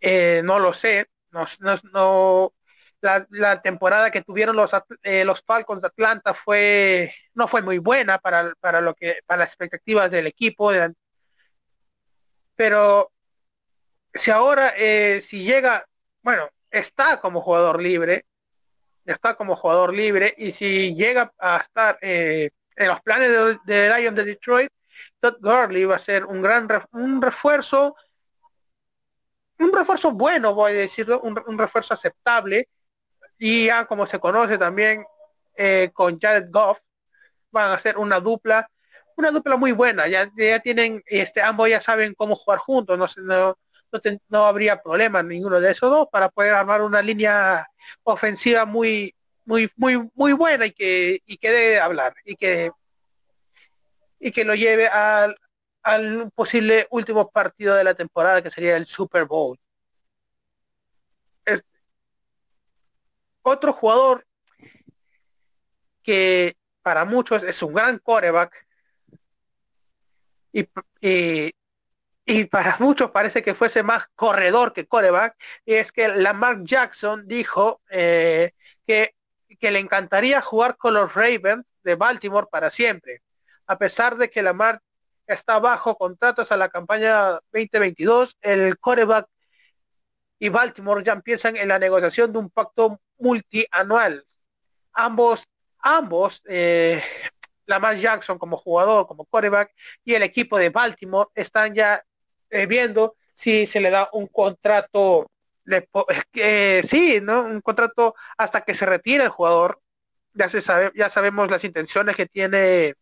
Eh, 0.00 0.42
no 0.42 0.58
lo 0.58 0.74
sé. 0.74 1.06
No, 1.30 1.46
no, 1.92 2.52
la, 3.00 3.62
temporada 3.62 4.10
que 4.10 4.22
tuvieron 4.22 4.56
los, 4.56 4.70
eh, 5.02 5.24
los 5.24 5.42
Falcons 5.42 5.80
de 5.80 5.88
Atlanta 5.88 6.34
fue 6.34 7.14
no 7.34 7.48
fue 7.48 7.62
muy 7.62 7.78
buena 7.78 8.18
para, 8.18 8.52
para 8.60 8.80
lo 8.80 8.94
que 8.94 9.20
para 9.26 9.40
las 9.40 9.50
expectativas 9.50 10.10
del 10.10 10.26
equipo 10.26 10.70
pero 12.56 13.10
si 14.12 14.30
ahora 14.30 14.74
eh, 14.76 15.22
si 15.26 15.44
llega 15.44 15.86
bueno 16.22 16.48
está 16.70 17.20
como 17.20 17.40
jugador 17.40 17.80
libre 17.82 18.26
está 19.04 19.34
como 19.34 19.56
jugador 19.56 19.94
libre 19.94 20.34
y 20.36 20.52
si 20.52 20.94
llega 20.94 21.32
a 21.38 21.58
estar 21.58 21.98
eh, 22.02 22.50
en 22.76 22.88
los 22.88 23.00
planes 23.00 23.30
de, 23.30 23.58
de 23.64 23.96
Lions 23.96 24.16
de 24.16 24.24
Detroit 24.24 24.72
Todd 25.20 25.36
Gurley 25.40 25.84
va 25.84 25.96
a 25.96 26.00
ser 26.00 26.26
un 26.26 26.42
gran 26.42 26.68
un 26.92 27.22
refuerzo 27.22 27.96
un 29.58 29.72
refuerzo 29.72 30.12
bueno 30.12 30.54
voy 30.54 30.72
a 30.72 30.76
decirlo 30.76 31.20
un 31.20 31.58
refuerzo 31.58 31.94
aceptable 31.94 32.68
y 33.40 33.66
ya 33.66 33.86
como 33.86 34.06
se 34.06 34.20
conoce 34.20 34.58
también 34.58 35.04
eh, 35.56 35.90
con 35.94 36.20
Jared 36.20 36.50
Goff, 36.50 36.78
van 37.50 37.70
a 37.70 37.74
hacer 37.74 37.96
una 37.96 38.20
dupla, 38.20 38.70
una 39.16 39.30
dupla 39.30 39.56
muy 39.56 39.72
buena, 39.72 40.06
ya, 40.06 40.30
ya 40.36 40.60
tienen, 40.60 41.02
este, 41.06 41.40
ambos 41.40 41.68
ya 41.68 41.80
saben 41.80 42.14
cómo 42.14 42.36
jugar 42.36 42.58
juntos, 42.58 42.98
no, 42.98 43.06
no, 43.24 43.56
no, 43.92 44.00
no 44.28 44.44
habría 44.44 44.82
problema 44.82 45.22
ninguno 45.22 45.58
de 45.58 45.72
esos 45.72 45.90
dos 45.90 46.06
para 46.12 46.28
poder 46.28 46.54
armar 46.54 46.82
una 46.82 47.00
línea 47.00 47.66
ofensiva 48.02 48.66
muy, 48.66 49.14
muy, 49.46 49.70
muy, 49.76 50.10
muy 50.14 50.32
buena 50.34 50.66
y 50.66 50.72
que, 50.72 51.22
y 51.24 51.38
que 51.38 51.50
debe 51.50 51.80
hablar 51.80 52.14
y 52.26 52.36
que, 52.36 52.70
y 54.18 54.32
que 54.32 54.44
lo 54.44 54.54
lleve 54.54 54.86
al, 54.86 55.34
al 55.82 56.30
posible 56.32 56.86
último 56.90 57.30
partido 57.30 57.74
de 57.74 57.84
la 57.84 57.94
temporada 57.94 58.42
que 58.42 58.50
sería 58.50 58.76
el 58.76 58.86
Super 58.86 59.24
Bowl. 59.24 59.58
Otro 63.42 63.72
jugador 63.72 64.26
que 66.02 66.56
para 66.82 67.04
muchos 67.04 67.42
es 67.42 67.62
un 67.62 67.74
gran 67.74 67.98
coreback 67.98 68.66
y, 70.52 70.68
y, 72.26 72.44
para 72.44 72.76
muchos 72.80 73.10
parece 73.10 73.42
que 73.42 73.54
fuese 73.54 73.82
más 73.82 74.06
corredor 74.16 74.72
que 74.72 74.86
coreback, 74.86 75.36
es 75.64 75.92
que 75.92 76.08
Lamar 76.08 76.64
Jackson 76.64 77.26
dijo 77.26 77.80
eh, 77.90 78.52
que, 78.86 79.14
que 79.60 79.70
le 79.70 79.78
encantaría 79.78 80.40
jugar 80.40 80.76
con 80.76 80.94
los 80.94 81.14
Ravens 81.14 81.64
de 81.84 81.94
Baltimore 81.94 82.48
para 82.50 82.70
siempre, 82.70 83.22
a 83.66 83.78
pesar 83.78 84.16
de 84.16 84.28
que 84.30 84.42
Lamar 84.42 84.80
está 85.26 85.60
bajo 85.60 85.96
contratos 85.96 86.50
a 86.50 86.56
la 86.56 86.68
campaña 86.68 87.38
2022, 87.52 88.36
el 88.40 88.78
coreback 88.78 89.28
y 90.40 90.48
Baltimore 90.48 91.04
ya 91.04 91.12
empiezan 91.12 91.56
en 91.56 91.68
la 91.68 91.78
negociación 91.78 92.32
de 92.32 92.38
un 92.38 92.50
pacto 92.50 92.98
multianual. 93.18 94.24
Ambos, 94.94 95.44
ambos, 95.78 96.42
eh, 96.48 97.02
Lamar 97.66 97.98
Jackson 97.98 98.38
como 98.38 98.56
jugador, 98.56 99.06
como 99.06 99.26
quarterback, 99.26 99.72
y 100.02 100.14
el 100.14 100.22
equipo 100.22 100.58
de 100.58 100.70
Baltimore 100.70 101.28
están 101.34 101.74
ya 101.74 102.02
eh, 102.48 102.66
viendo 102.66 103.16
si 103.34 103.66
se 103.66 103.80
le 103.80 103.90
da 103.90 104.08
un 104.12 104.26
contrato 104.26 105.30
de, 105.64 105.86
eh, 106.34 106.82
sí, 106.88 107.20
¿no? 107.22 107.42
Un 107.42 107.60
contrato 107.60 108.14
hasta 108.38 108.62
que 108.62 108.74
se 108.74 108.86
retire 108.86 109.24
el 109.24 109.30
jugador. 109.30 109.80
Ya 110.32 110.48
se 110.48 110.62
sabe, 110.62 110.90
ya 110.94 111.10
sabemos 111.10 111.50
las 111.50 111.64
intenciones 111.64 112.16
que 112.16 112.26
tiene 112.26 112.94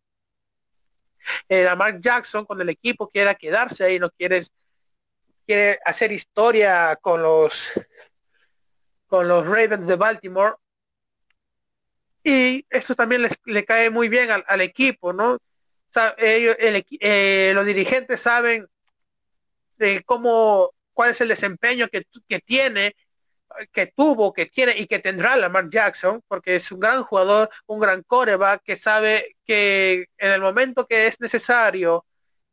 eh, 1.48 1.64
Lamar 1.64 2.00
Jackson 2.00 2.44
con 2.44 2.60
el 2.60 2.68
equipo, 2.68 3.08
quiere 3.08 3.34
quedarse 3.36 3.84
ahí, 3.84 3.98
no 3.98 4.10
quiere 4.10 4.44
quiere 5.48 5.78
hacer 5.82 6.12
historia 6.12 6.98
con 7.00 7.22
los 7.22 7.54
con 9.06 9.26
los 9.26 9.46
Ravens 9.46 9.86
de 9.86 9.96
Baltimore 9.96 10.56
y 12.22 12.66
esto 12.68 12.94
también 12.94 13.26
le 13.46 13.64
cae 13.64 13.88
muy 13.88 14.10
bien 14.10 14.28
al, 14.30 14.60
equipo, 14.60 15.14
¿no? 15.14 15.38
ellos, 16.18 16.54
eh, 16.58 17.52
los 17.54 17.64
dirigentes 17.64 18.20
saben 18.20 18.68
de 19.78 20.02
cómo 20.04 20.74
cuál 20.92 21.12
es 21.12 21.20
el 21.22 21.28
desempeño 21.28 21.88
que, 21.88 22.04
que 22.28 22.40
tiene 22.40 22.94
que 23.72 23.86
tuvo, 23.86 24.34
que 24.34 24.44
tiene 24.44 24.76
y 24.76 24.86
que 24.86 24.98
tendrá 24.98 25.34
Lamar 25.34 25.70
Jackson, 25.70 26.22
porque 26.28 26.56
es 26.56 26.70
un 26.70 26.80
gran 26.80 27.02
jugador, 27.04 27.48
un 27.66 27.80
gran 27.80 28.02
coreback 28.02 28.62
que 28.62 28.76
sabe 28.76 29.36
que 29.46 30.08
en 30.18 30.32
el 30.32 30.42
momento 30.42 30.86
que 30.86 31.06
es 31.06 31.18
necesario 31.18 32.04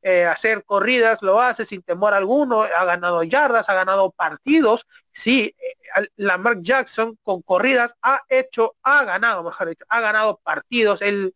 eh, 0.07 0.23
hacer 0.23 0.63
corridas, 0.65 1.17
lo 1.23 1.41
hace 1.41 1.65
sin 1.65 1.81
temor 1.81 2.13
alguno, 2.13 2.61
ha 2.61 2.85
ganado 2.85 3.23
yardas, 3.23 3.67
ha 3.69 3.73
ganado 3.73 4.11
partidos, 4.11 4.85
sí, 5.11 5.55
eh, 5.57 6.07
Lamar 6.17 6.61
Jackson 6.61 7.17
con 7.23 7.41
corridas 7.41 7.95
ha 8.03 8.21
hecho, 8.29 8.75
ha 8.83 9.03
ganado, 9.03 9.43
mejor 9.43 9.69
dicho, 9.69 9.83
ha 9.89 10.01
ganado 10.01 10.39
partidos, 10.43 11.01
él, 11.01 11.33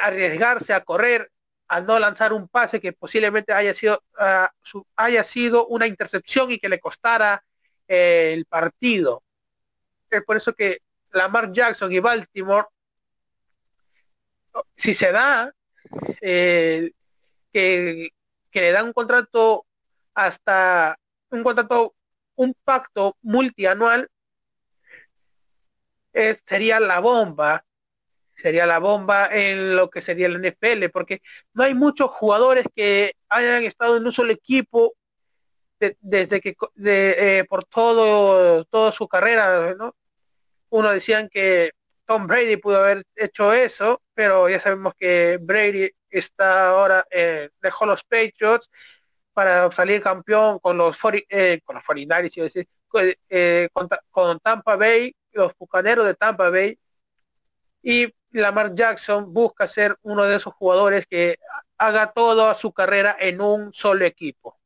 arriesgarse 0.00 0.72
a 0.72 0.82
correr, 0.82 1.30
a 1.68 1.82
no 1.82 1.98
lanzar 1.98 2.32
un 2.32 2.48
pase 2.48 2.80
que 2.80 2.94
posiblemente 2.94 3.52
haya 3.52 3.74
sido, 3.74 4.02
ah, 4.18 4.50
haya 4.96 5.22
sido 5.22 5.66
una 5.66 5.86
intercepción 5.86 6.50
y 6.50 6.58
que 6.58 6.70
le 6.70 6.80
costara 6.80 7.44
eh, 7.86 8.32
el 8.32 8.46
partido. 8.46 9.22
Es 10.08 10.22
por 10.22 10.38
eso 10.38 10.54
que 10.54 10.80
Lamar 11.10 11.52
Jackson 11.52 11.92
y 11.92 11.98
Baltimore, 11.98 12.68
si 14.74 14.94
se 14.94 15.12
da, 15.12 15.52
eh, 16.22 16.92
que, 17.52 18.10
le 18.52 18.72
dan 18.72 18.86
un 18.86 18.92
contrato 18.92 19.66
hasta 20.14 20.98
un 21.30 21.42
contrato, 21.42 21.94
un 22.36 22.54
pacto 22.64 23.16
multianual, 23.22 24.08
eh, 26.12 26.36
sería 26.46 26.80
la 26.80 27.00
bomba, 27.00 27.64
sería 28.36 28.66
la 28.66 28.78
bomba 28.78 29.28
en 29.30 29.76
lo 29.76 29.90
que 29.90 30.02
sería 30.02 30.26
el 30.26 30.40
NFL, 30.42 30.88
porque 30.92 31.22
no 31.52 31.64
hay 31.64 31.74
muchos 31.74 32.10
jugadores 32.10 32.64
que 32.74 33.14
hayan 33.28 33.64
estado 33.64 33.96
en 33.96 34.06
un 34.06 34.12
solo 34.12 34.32
equipo 34.32 34.94
desde 36.00 36.40
que 36.40 36.56
de, 36.74 37.38
eh, 37.38 37.44
por 37.44 37.64
todo 37.64 38.64
toda 38.64 38.92
su 38.92 39.06
carrera, 39.06 39.74
¿no? 39.76 39.94
Uno 40.70 40.90
decían 40.90 41.28
que 41.28 41.72
Tom 42.04 42.26
Brady 42.26 42.56
pudo 42.56 42.78
haber 42.78 43.04
hecho 43.16 43.52
eso, 43.52 44.02
pero 44.14 44.48
ya 44.48 44.60
sabemos 44.60 44.94
que 44.98 45.38
Brady 45.40 45.90
está 46.10 46.70
ahora, 46.70 47.06
eh, 47.10 47.50
dejó 47.60 47.86
los 47.86 48.02
Patriots 48.04 48.70
para 49.32 49.70
salir 49.72 50.02
campeón 50.02 50.58
con 50.58 50.76
los, 50.78 50.96
eh, 51.28 51.60
con 51.64 51.76
los 51.76 51.84
49 51.84 52.30
decir, 52.34 52.68
eh, 53.28 53.68
con, 54.10 54.40
Tampa 54.40 54.76
Bay, 54.76 55.14
los 55.32 55.52
Bucaneros 55.58 56.06
de 56.06 56.14
Tampa 56.14 56.50
Bay, 56.50 56.78
y 57.82 58.12
Lamar 58.32 58.74
Jackson 58.74 59.32
busca 59.32 59.68
ser 59.68 59.96
uno 60.02 60.24
de 60.24 60.36
esos 60.36 60.54
jugadores 60.54 61.06
que 61.06 61.38
haga 61.78 62.12
toda 62.12 62.54
su 62.54 62.72
carrera 62.72 63.16
en 63.18 63.40
un 63.40 63.72
solo 63.72 64.04
equipo. 64.04 64.58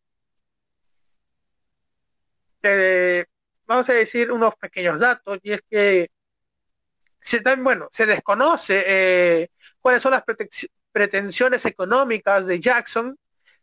vamos 3.67 3.89
a 3.89 3.93
decir 3.93 4.31
unos 4.33 4.55
pequeños 4.57 4.99
datos, 4.99 5.39
y 5.43 5.53
es 5.53 5.63
que 5.69 6.11
se, 7.21 7.41
bueno, 7.57 7.89
se 7.93 8.07
desconoce 8.07 9.49
cuáles 9.81 10.03
son 10.03 10.13
las 10.13 10.23
pretensiones 10.93 11.65
económicas 11.65 12.47
de 12.47 12.61
Jackson, 12.61 13.19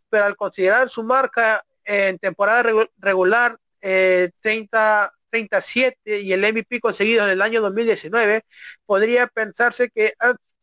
pero 0.10 0.26
al 0.26 0.36
considerar 0.36 0.90
su 0.90 1.04
marca 1.04 1.64
en 1.86 2.20
temporada 2.20 2.64
regular 2.98 3.58
30, 3.80 5.14
37 5.30 6.20
y 6.20 6.34
el 6.34 6.42
MVP 6.42 6.80
conseguido 6.80 7.26
en 7.26 7.32
el 7.32 7.42
año 7.42 7.62
2019, 7.62 8.44
podría 8.86 9.28
pensarse 9.28 9.90
que 9.90 10.14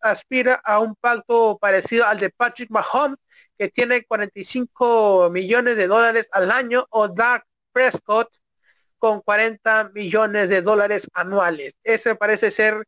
aspira 0.01 0.55
a 0.65 0.79
un 0.81 0.95
pacto 0.97 1.59
parecido 1.61 2.07
al 2.07 2.19
de 2.19 2.31
Patrick 2.31 2.71
Mahomes, 2.71 3.19
que 3.59 3.69
tiene 3.69 4.05
45 4.05 5.31
millones 5.33 5.77
de 5.77 5.87
dólares 5.87 6.29
al 6.33 6.51
año, 6.51 6.87
o 6.91 7.09
Doug 7.09 7.43
Prescott 7.73 8.29
con 8.99 9.21
40 9.21 9.91
millones 9.95 10.49
de 10.49 10.63
dólares 10.63 11.09
anuales. 11.15 11.75
Ese 11.85 12.15
parece 12.17 12.51
ser 12.51 12.87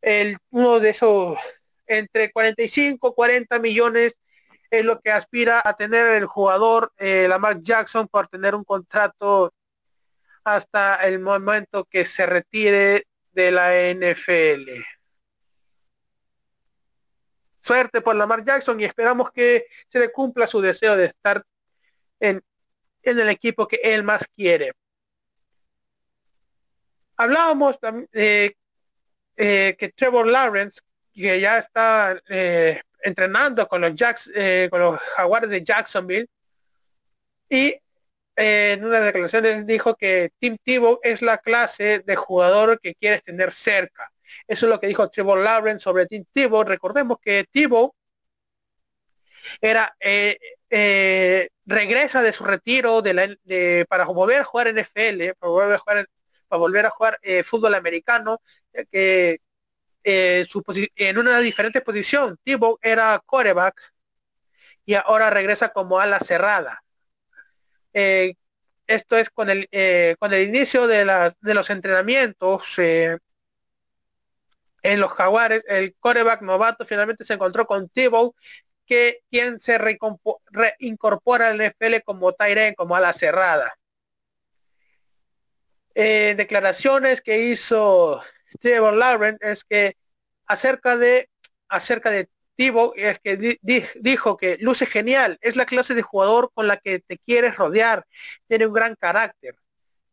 el, 0.00 0.36
uno 0.50 0.80
de 0.80 0.90
esos 0.90 1.38
entre 1.86 2.30
45 2.32 3.14
40 3.14 3.58
millones 3.58 4.16
es 4.70 4.84
lo 4.84 5.00
que 5.00 5.10
aspira 5.10 5.60
a 5.62 5.74
tener 5.74 6.16
el 6.16 6.26
jugador 6.26 6.92
eh, 6.96 7.26
Lamar 7.28 7.60
Jackson 7.62 8.08
por 8.08 8.28
tener 8.28 8.54
un 8.54 8.64
contrato 8.64 9.52
hasta 10.44 10.96
el 11.06 11.20
momento 11.20 11.84
que 11.84 12.06
se 12.06 12.26
retire 12.26 13.06
de 13.32 13.50
la 13.50 13.72
NFL. 13.74 14.82
Suerte 17.60 18.00
por 18.00 18.16
Lamar 18.16 18.44
Jackson 18.44 18.80
y 18.80 18.84
esperamos 18.84 19.30
que 19.30 19.66
se 19.88 20.00
le 20.00 20.10
cumpla 20.10 20.46
su 20.46 20.60
deseo 20.60 20.96
de 20.96 21.06
estar 21.06 21.44
en, 22.18 22.42
en 23.02 23.18
el 23.20 23.28
equipo 23.28 23.68
que 23.68 23.80
él 23.82 24.02
más 24.02 24.22
quiere. 24.34 24.72
Hablábamos 27.16 27.78
también 27.78 28.08
eh, 29.36 29.76
que 29.78 29.88
Trevor 29.90 30.26
Lawrence, 30.26 30.80
que 31.12 31.40
ya 31.40 31.58
está 31.58 32.20
eh, 32.28 32.80
entrenando 33.02 33.66
con 33.68 33.80
los, 33.80 33.94
Jacks, 33.94 34.30
eh, 34.34 34.68
con 34.70 34.80
los 34.80 35.00
Jaguares 35.00 35.50
de 35.50 35.62
Jacksonville, 35.62 36.28
y 37.48 37.76
en 38.34 38.84
una 38.84 39.00
declaración 39.00 39.66
dijo 39.66 39.94
que 39.94 40.30
Tim 40.38 40.56
Tebow 40.62 41.00
es 41.02 41.20
la 41.20 41.38
clase 41.38 42.00
de 42.00 42.16
jugador 42.16 42.80
que 42.80 42.94
quieres 42.94 43.22
tener 43.22 43.52
cerca. 43.52 44.10
Eso 44.48 44.66
es 44.66 44.70
lo 44.70 44.80
que 44.80 44.86
dijo 44.86 45.10
Trevor 45.10 45.40
Lawrence 45.40 45.84
sobre 45.84 46.06
Tim 46.06 46.24
Tebow. 46.32 46.64
Recordemos 46.64 47.18
que 47.20 47.44
Tebow 47.50 47.94
era 49.60 49.94
regresa 51.66 52.22
de 52.22 52.32
su 52.32 52.44
retiro 52.44 53.02
de 53.02 53.14
la, 53.14 53.86
para 53.86 54.04
volver 54.06 54.40
a 54.40 54.44
jugar 54.44 54.68
en 54.68 54.78
NFL, 54.78 55.34
para 55.38 55.50
volver 55.50 55.74
a 55.74 55.78
jugar 55.78 56.06
para 56.52 56.60
volver 56.60 56.84
a 56.84 56.90
jugar 56.90 57.18
eh, 57.22 57.42
fútbol 57.44 57.74
americano, 57.74 58.42
que 58.90 59.40
eh, 60.04 60.46
en 60.96 61.18
una 61.18 61.38
diferente 61.40 61.80
posición. 61.80 62.38
Thibaut 62.44 62.78
era 62.82 63.20
coreback 63.24 63.80
y 64.84 64.94
ahora 64.94 65.30
regresa 65.30 65.70
como 65.70 66.00
ala 66.00 66.18
cerrada. 66.20 66.82
Eh, 67.94 68.34
esto 68.86 69.16
es 69.16 69.30
con 69.30 69.48
el, 69.50 69.68
con 70.18 70.32
el 70.34 70.48
inicio 70.48 70.86
de, 70.86 71.04
las, 71.04 71.38
de 71.40 71.54
los 71.54 71.70
entrenamientos 71.70 72.62
en 74.82 75.00
los 75.00 75.12
jaguares, 75.12 75.62
el 75.68 75.94
coreback 75.98 76.42
novato 76.42 76.84
finalmente 76.84 77.24
se 77.24 77.34
encontró 77.34 77.66
con 77.66 77.88
Thibaut, 77.88 78.34
que 78.84 79.20
quien 79.30 79.60
se 79.60 79.78
reincorpora 79.78 81.48
al 81.48 81.60
NFL 81.60 82.02
como 82.04 82.32
Tyren, 82.32 82.74
como 82.74 82.96
ala 82.96 83.12
cerrada. 83.12 83.78
Eh, 85.94 86.34
declaraciones 86.36 87.20
que 87.20 87.50
hizo 87.50 88.22
Trevor 88.60 88.94
Lawrence 88.94 89.38
es 89.40 89.64
que 89.64 89.96
acerca 90.46 90.96
de 90.96 91.28
acerca 91.68 92.10
de 92.10 92.28
Tibo 92.56 92.92
es 92.96 93.18
que 93.20 93.58
dijo 94.00 94.36
que 94.36 94.58
luce 94.60 94.86
genial, 94.86 95.38
es 95.40 95.56
la 95.56 95.66
clase 95.66 95.94
de 95.94 96.02
jugador 96.02 96.50
con 96.54 96.66
la 96.66 96.76
que 96.76 97.00
te 97.00 97.18
quieres 97.18 97.56
rodear, 97.56 98.06
tiene 98.46 98.66
un 98.66 98.74
gran 98.74 98.94
carácter. 98.96 99.56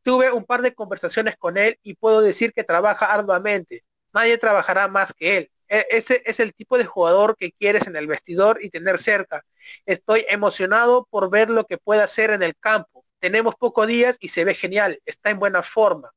Tuve 0.04 0.32
un 0.32 0.46
par 0.46 0.62
de 0.62 0.74
conversaciones 0.74 1.36
con 1.38 1.58
él 1.58 1.78
y 1.84 1.96
puedo 1.96 2.22
decir 2.22 2.54
que 2.54 2.64
trabaja 2.64 3.14
arduamente. 3.14 3.84
Nadie 4.14 4.38
trabajará 4.38 4.88
más 4.88 5.14
que 5.14 5.38
él. 5.38 5.52
E, 5.68 5.86
ese 5.92 6.24
es 6.26 6.40
el 6.40 6.54
tipo 6.54 6.78
de 6.78 6.86
jugador 6.86 7.36
que 7.38 7.52
quieres 7.52 7.88
en 7.88 7.96
el 7.98 8.08
vestidor 8.08 8.60
y 8.64 8.70
tener 8.70 9.02
cerca. 9.02 9.44
Estoy 9.86 10.26
emocionado 10.30 11.08
por 11.12 11.30
ver 11.30 11.50
lo 11.50 11.66
que 11.66 11.78
puede 11.78 12.02
hacer 12.02 12.32
en 12.32 12.44
el 12.44 12.56
campo 12.56 13.00
tenemos 13.20 13.56
pocos 13.56 13.88
días 13.88 14.18
y 14.20 14.30
se 14.30 14.46
ve 14.46 14.56
genial, 14.56 15.02
está 15.06 15.30
en 15.30 15.40
buena 15.40 15.62
forma. 15.62 16.12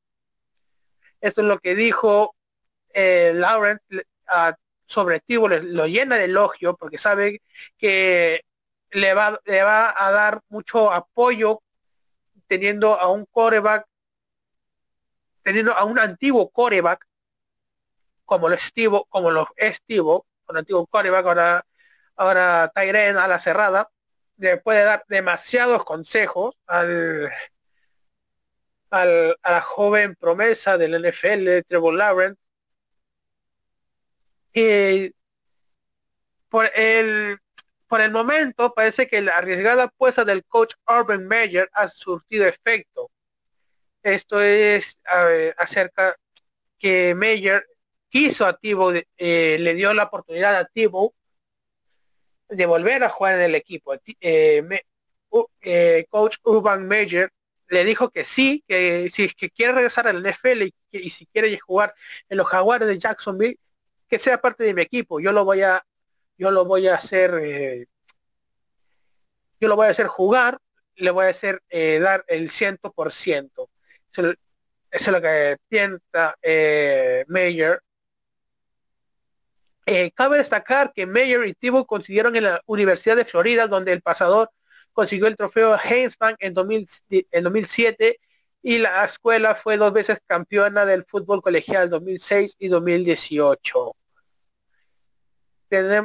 Eso 1.22 1.40
es 1.40 1.46
lo 1.46 1.58
que 1.61 1.74
dijo 1.76 2.35
eh, 2.92 3.32
Lawrence 3.35 3.85
sobre 4.87 5.20
Tibo, 5.20 5.48
lo 5.48 5.87
llena 5.87 6.16
de 6.16 6.24
elogio 6.24 6.76
porque 6.76 6.98
sabe 6.98 7.40
que 7.78 8.42
le 8.90 9.14
va, 9.14 9.40
le 9.44 9.62
va 9.62 9.94
a 9.96 10.11
dar 10.11 10.42
mucho 10.48 10.92
apoyo 10.92 11.62
teniendo 12.48 13.00
a 13.00 13.08
un 13.08 13.24
coreback, 13.26 13.87
teniendo 15.42 15.72
a 15.72 15.85
un 15.85 15.98
antiguo 15.98 16.50
coreback 16.50 17.06
como 18.24 18.48
lo 18.48 18.56
estivo, 18.56 19.06
como 19.08 19.30
lo 19.30 19.48
estivo, 19.56 20.26
un 20.48 20.56
antiguo 20.56 20.87
coreback, 20.87 21.26
ahora, 21.26 21.66
ahora 22.16 22.72
Tyren 22.74 23.16
a 23.16 23.28
la 23.28 23.38
cerrada, 23.38 23.90
le 24.38 24.56
puede 24.56 24.82
dar 24.82 25.04
demasiados 25.08 25.85
consejos 25.85 26.56
al, 26.66 27.30
al, 28.92 29.37
a 29.42 29.52
la 29.52 29.61
joven 29.61 30.14
promesa 30.16 30.78
del 30.78 30.94
NFL, 31.02 31.64
Trevor 31.66 31.94
Lawrence. 31.94 32.40
Y 34.55 35.14
por 36.48 36.70
el, 36.74 37.38
por 37.88 38.00
el 38.02 38.11
momento 38.11 38.74
parece 38.74 39.09
que 39.09 39.22
la 39.22 39.38
arriesgada 39.38 39.85
apuesta 39.85 40.24
del 40.24 40.44
coach 40.44 40.74
Urban 40.87 41.26
Meyer 41.26 41.68
ha 41.72 41.88
surtido 41.88 42.46
efecto. 42.46 43.11
Esto 44.02 44.40
es 44.42 44.98
acerca 45.57 46.16
que 46.78 47.14
Meyer 47.14 47.66
quiso 48.11 48.44
a 48.44 48.57
Tibo, 48.59 48.92
eh, 48.92 49.57
le 49.59 49.74
dio 49.74 49.94
la 49.94 50.05
oportunidad 50.05 50.57
a 50.57 50.66
Tibo 50.66 51.14
de 52.48 52.66
volver 52.66 53.02
a 53.05 53.09
jugar 53.09 53.37
en 53.37 53.42
el 53.42 53.55
equipo. 53.55 53.94
Eh, 54.20 54.62
eh, 55.62 56.07
coach 56.11 56.37
Urban 56.42 56.87
Major 56.87 57.33
le 57.72 57.85
dijo 57.85 58.11
que 58.11 58.24
sí, 58.24 58.64
que 58.68 59.11
si 59.12 59.24
es 59.24 59.35
que 59.35 59.50
quiere 59.50 59.72
regresar 59.72 60.06
al 60.06 60.22
NFL 60.22 60.62
y, 60.90 61.11
si 61.11 61.26
quiere 61.26 61.58
jugar 61.58 61.94
en 62.28 62.38
los 62.38 62.46
Jaguares 62.46 62.88
de 62.88 62.98
Jacksonville, 62.98 63.58
que 64.08 64.18
sea 64.18 64.40
parte 64.40 64.64
de 64.64 64.74
mi 64.74 64.82
equipo. 64.82 65.20
Yo 65.20 65.32
lo 65.32 65.44
voy 65.44 65.62
a, 65.62 65.85
yo 66.38 66.50
lo 66.50 66.64
voy 66.64 66.88
a 66.88 66.96
hacer, 66.96 67.35
eh, 67.42 67.87
yo 69.61 69.68
lo 69.68 69.76
voy 69.76 69.87
a 69.87 69.90
hacer 69.90 70.06
jugar, 70.06 70.58
le 70.96 71.11
voy 71.11 71.26
a 71.26 71.30
hacer 71.30 71.62
dar 71.70 72.24
el 72.28 72.50
ciento 72.50 72.92
por 72.92 73.12
ciento. 73.12 73.70
Eso 74.12 74.35
es 74.90 75.08
lo 75.08 75.22
que 75.22 75.56
piensa 75.68 76.37
Major 77.28 77.82
eh, 79.87 80.12
cabe 80.14 80.38
destacar 80.38 80.92
que 80.92 81.06
Mayer 81.06 81.44
y 81.46 81.54
Thibault 81.54 81.87
consiguieron 81.87 82.37
en 82.37 82.44
la 82.44 82.62
Universidad 82.66 83.16
de 83.16 83.24
Florida, 83.24 83.66
donde 83.66 83.92
el 83.92 84.00
pasador 84.00 84.50
consiguió 84.92 85.26
el 85.26 85.37
trofeo 85.37 85.76
Heinzman 85.78 86.37
en, 86.38 86.55
2007 86.55 88.20
y 88.62 88.78
la 88.78 89.05
escuela 89.05 89.55
fue 89.55 89.76
dos 89.76 89.92
veces 89.92 90.18
campeona 90.26 90.85
del 90.85 91.05
fútbol 91.05 91.42
colegial 91.42 91.90
2006 91.90 92.57
y 92.59 92.68
2018. 92.68 93.96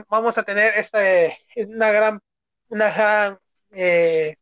vamos 0.09 0.37
a 0.37 0.43
tener 0.43 0.73
esta 0.77 0.99
una 1.57 1.91
gran 1.91 2.19
una 2.69 2.89
gran 2.91 3.39
eh, 3.71 4.35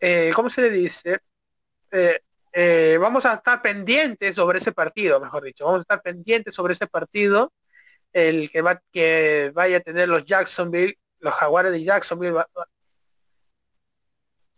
eh, 0.00 0.32
¿cómo 0.34 0.50
se 0.50 0.62
le 0.62 0.70
dice? 0.70 1.18
vamos 2.98 3.24
a 3.26 3.34
estar 3.34 3.60
pendientes 3.62 4.34
sobre 4.34 4.58
ese 4.58 4.72
partido, 4.72 5.20
mejor 5.20 5.44
dicho, 5.44 5.64
vamos 5.64 5.80
a 5.80 5.82
estar 5.82 6.02
pendientes 6.02 6.54
sobre 6.54 6.74
ese 6.74 6.86
partido 6.86 7.52
el 8.12 8.50
que 8.50 8.62
va 8.62 8.82
que 8.92 9.52
vaya 9.54 9.78
a 9.78 9.80
tener 9.80 10.08
los 10.08 10.24
Jacksonville, 10.24 10.98
los 11.20 11.34
Jaguares 11.34 11.72
de 11.72 11.84
Jacksonville, 11.84 12.34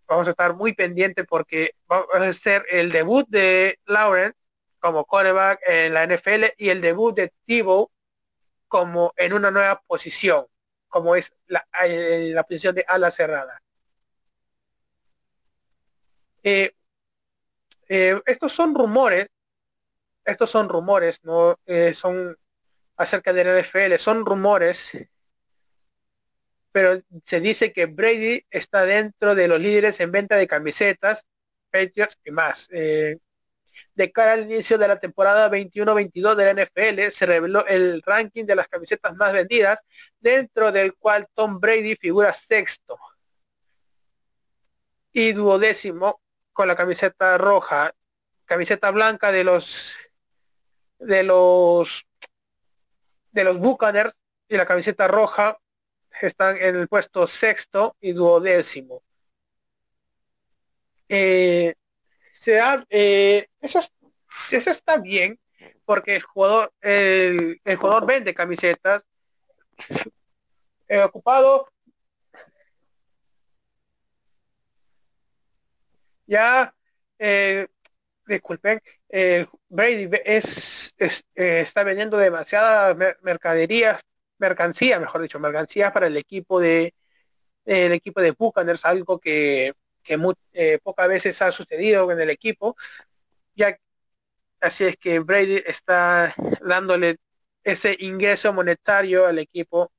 vamos 0.07 0.27
a 0.27 0.31
estar 0.31 0.55
muy 0.55 0.73
pendientes 0.75 1.27
porque 1.29 1.75
va 1.91 2.05
a 2.13 2.33
ser 2.33 2.65
el 2.71 2.93
debut 2.93 3.27
de 3.29 3.79
Lawrence 3.87 4.37
como 4.79 5.05
quarterback 5.05 5.61
en 5.67 5.95
la 5.95 6.07
NFL 6.07 6.45
y 6.59 6.69
el 6.71 6.81
debut 6.81 7.15
de 7.17 7.33
Tebow 7.47 7.91
como 8.69 9.13
en 9.17 9.33
una 9.33 9.51
nueva 9.51 9.81
posición, 9.87 10.47
como 10.89 11.17
es 11.17 11.33
la, 11.47 11.67
eh, 11.85 12.33
la 12.35 12.43
posición 12.43 12.75
de 12.75 12.85
ala 12.87 13.11
cerrada. 13.11 13.63
Eh, 16.43 16.73
eh, 17.89 18.21
estos 18.27 18.53
son 18.53 18.75
rumores, 18.75 19.29
estos 20.25 20.51
son 20.51 20.69
rumores, 20.69 21.21
no 21.23 21.59
son 21.95 22.37
acerca 22.97 23.33
del 23.33 23.63
NFL. 23.63 23.99
Son 23.99 24.25
rumores, 24.25 24.91
pero 26.75 27.01
se 27.25 27.39
dice 27.39 27.73
que 27.73 27.87
Brady 27.87 28.45
está 28.51 28.85
dentro 28.85 29.37
de 29.37 29.47
los 29.47 29.61
líderes 29.61 30.01
en 30.01 30.11
venta 30.11 30.35
de 30.37 30.49
camisetas, 30.49 31.25
Patriots 31.71 32.19
y 32.25 32.33
más. 32.33 32.67
Eh, 32.73 33.19
De 33.95 34.11
cara 34.11 34.33
al 34.33 34.43
inicio 34.51 34.77
de 34.77 34.89
la 34.89 34.99
temporada 34.99 35.49
21-22 35.49 36.35
de 36.35 36.45
la 36.45 36.65
NFL, 36.65 37.13
se 37.13 37.27
reveló 37.27 37.65
el 37.67 38.03
ranking 38.05 38.45
de 38.45 38.57
las 38.57 38.67
camisetas 38.67 39.15
más 39.15 39.33
vendidas, 39.33 39.81
dentro 40.19 40.73
del 40.73 40.95
cual 40.95 41.29
Tom 41.35 41.61
Brady 41.61 41.95
figura 41.95 42.35
sexto 42.35 42.99
y 45.13 45.33
duodécimo 45.33 46.21
con 46.53 46.67
la 46.67 46.75
camiseta 46.75 47.39
roja, 47.39 47.93
camiseta 48.47 48.91
blanca 48.91 49.31
de 49.31 49.45
los 49.45 49.95
de 50.99 51.23
los 51.23 52.05
de 53.31 53.45
los 53.45 53.59
Buccaneers 53.59 54.15
y 54.49 54.57
la 54.57 54.67
camiseta 54.67 55.07
roja 55.07 55.57
están 56.21 56.57
en 56.57 56.77
el 56.77 56.89
puesto 56.89 57.27
sexto 57.27 57.97
y 58.01 58.13
duodécimo. 58.13 59.03
Eh, 61.09 61.75
se 62.35 62.61
eh, 62.91 63.49
eso, 63.61 63.81
eso 64.51 64.71
está 64.71 64.99
bien 64.99 65.39
porque 65.85 66.17
el 66.17 66.23
jugador 66.23 66.73
el, 66.81 67.61
jugador 67.79 68.07
vende 68.07 68.35
camisetas 68.35 69.05
he 70.89 70.99
ocupado 71.01 71.69
ya 76.27 76.75
eh, 77.19 77.69
disculpen 78.27 78.81
Brady 79.69 80.11
es, 80.25 80.95
está 81.35 81.85
vendiendo 81.85 82.17
demasiada 82.17 82.95
mercadería 83.23 84.01
mercancía 84.39 85.01
mejor 85.01 85.23
dicho 85.23 85.39
mercancía 85.39 85.93
para 85.93 86.07
el 86.07 86.17
equipo 86.17 86.61
de 86.61 86.95
el 87.65 87.93
equipo 87.93 88.21
de 88.21 88.33
Buccaneers 88.33 88.85
algo 88.85 89.19
que 89.19 89.73
que 90.05 90.19
eh, 90.53 90.79
pocas 90.83 91.09
veces 91.09 91.43
ha 91.43 91.51
sucedido 91.51 92.11
en 92.13 92.21
el 92.21 92.31
equipo, 92.31 92.77
ya 93.57 93.77
así 94.61 94.85
es 94.85 94.97
que 94.99 95.21
Brady 95.21 95.63
está 95.67 96.35
dándole 96.61 97.17
ese 97.65 97.97
ingreso 98.01 98.53
monetario 98.53 99.27
al 99.27 99.39
equipo 99.39 99.91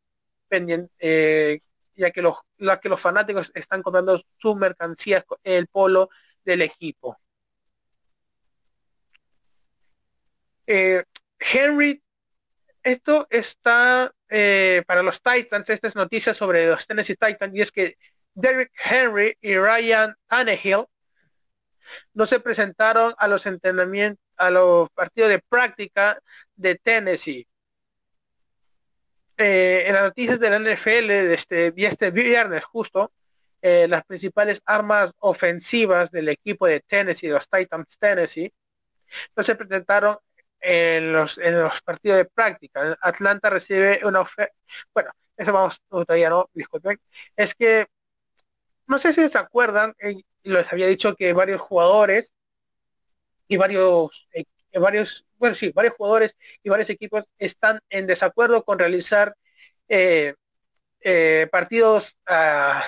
pendiente, 0.47 0.93
eh, 0.99 1.59
ya 1.95 2.11
que 2.11 2.21
los, 2.21 2.35
que 2.81 2.89
los 2.89 3.01
fanáticos 3.01 3.51
están 3.55 3.81
comprando 3.81 4.21
sus 4.37 4.55
mercancías, 4.55 5.25
el 5.43 5.67
polo 5.67 6.09
del 6.43 6.61
equipo. 6.61 7.17
Eh, 10.67 11.03
Henry, 11.39 12.01
esto 12.85 13.27
está 13.29 14.13
para 14.87 15.03
los 15.03 15.21
Titans, 15.21 15.69
esta 15.69 15.87
es 15.87 15.95
noticia 15.95 16.33
sobre 16.33 16.67
los 16.67 16.85
Tennessee 16.87 17.15
Titans, 17.15 17.55
y 17.55 17.61
es 17.61 17.71
que 17.71 17.97
Derrick 18.33 18.71
Henry 18.83 19.37
y 19.41 19.57
Ryan 19.57 20.15
Tannehill 20.27 20.85
no 22.13 22.25
se 22.25 22.39
presentaron 22.39 23.13
a 23.17 23.27
los 23.27 23.45
entrenamientos, 23.45 24.23
a 24.37 24.49
los 24.49 24.89
partidos 24.91 25.29
de 25.29 25.39
práctica 25.39 26.19
de 26.55 26.75
Tennessee. 26.75 27.47
Eh, 29.37 29.83
en 29.87 29.93
las 29.93 30.03
noticias 30.03 30.39
de 30.39 30.49
la 30.49 30.59
NFL 30.59 31.07
de 31.07 31.33
este, 31.33 31.73
este 31.75 32.11
viernes 32.11 32.63
justo, 32.63 33.11
eh, 33.61 33.87
las 33.89 34.03
principales 34.05 34.61
armas 34.65 35.11
ofensivas 35.19 36.11
del 36.11 36.29
equipo 36.29 36.67
de 36.67 36.81
Tennessee, 36.81 37.27
los 37.27 37.47
Titans 37.49 37.97
Tennessee, 37.97 38.53
no 39.35 39.43
se 39.43 39.55
presentaron 39.55 40.17
en 40.65 41.13
los, 41.13 41.37
en 41.37 41.59
los 41.61 41.79
partidos 41.81 42.17
de 42.17 42.25
práctica. 42.25 42.97
Atlanta 43.01 43.49
recibe 43.51 44.01
una 44.03 44.21
oferta, 44.21 44.53
bueno, 44.93 45.11
eso 45.37 45.53
vamos 45.53 45.79
todavía 45.89 46.29
no, 46.29 46.49
disculpen, 46.53 46.99
es 47.35 47.53
que 47.53 47.85
no 48.87 48.99
sé 48.99 49.13
si 49.13 49.29
se 49.29 49.37
acuerdan, 49.37 49.93
eh, 49.99 50.23
les 50.43 50.71
había 50.71 50.87
dicho 50.87 51.15
que 51.15 51.33
varios 51.33 51.61
jugadores 51.61 52.33
y 53.47 53.57
varios, 53.57 54.27
eh, 54.33 54.45
varios, 54.79 55.25
bueno 55.37 55.55
sí, 55.55 55.71
varios 55.73 55.95
jugadores 55.95 56.35
y 56.63 56.69
varios 56.69 56.89
equipos 56.89 57.23
están 57.37 57.79
en 57.89 58.07
desacuerdo 58.07 58.63
con 58.63 58.79
realizar 58.79 59.35
eh, 59.87 60.33
partidos 61.51 62.17
uh, 62.27 62.81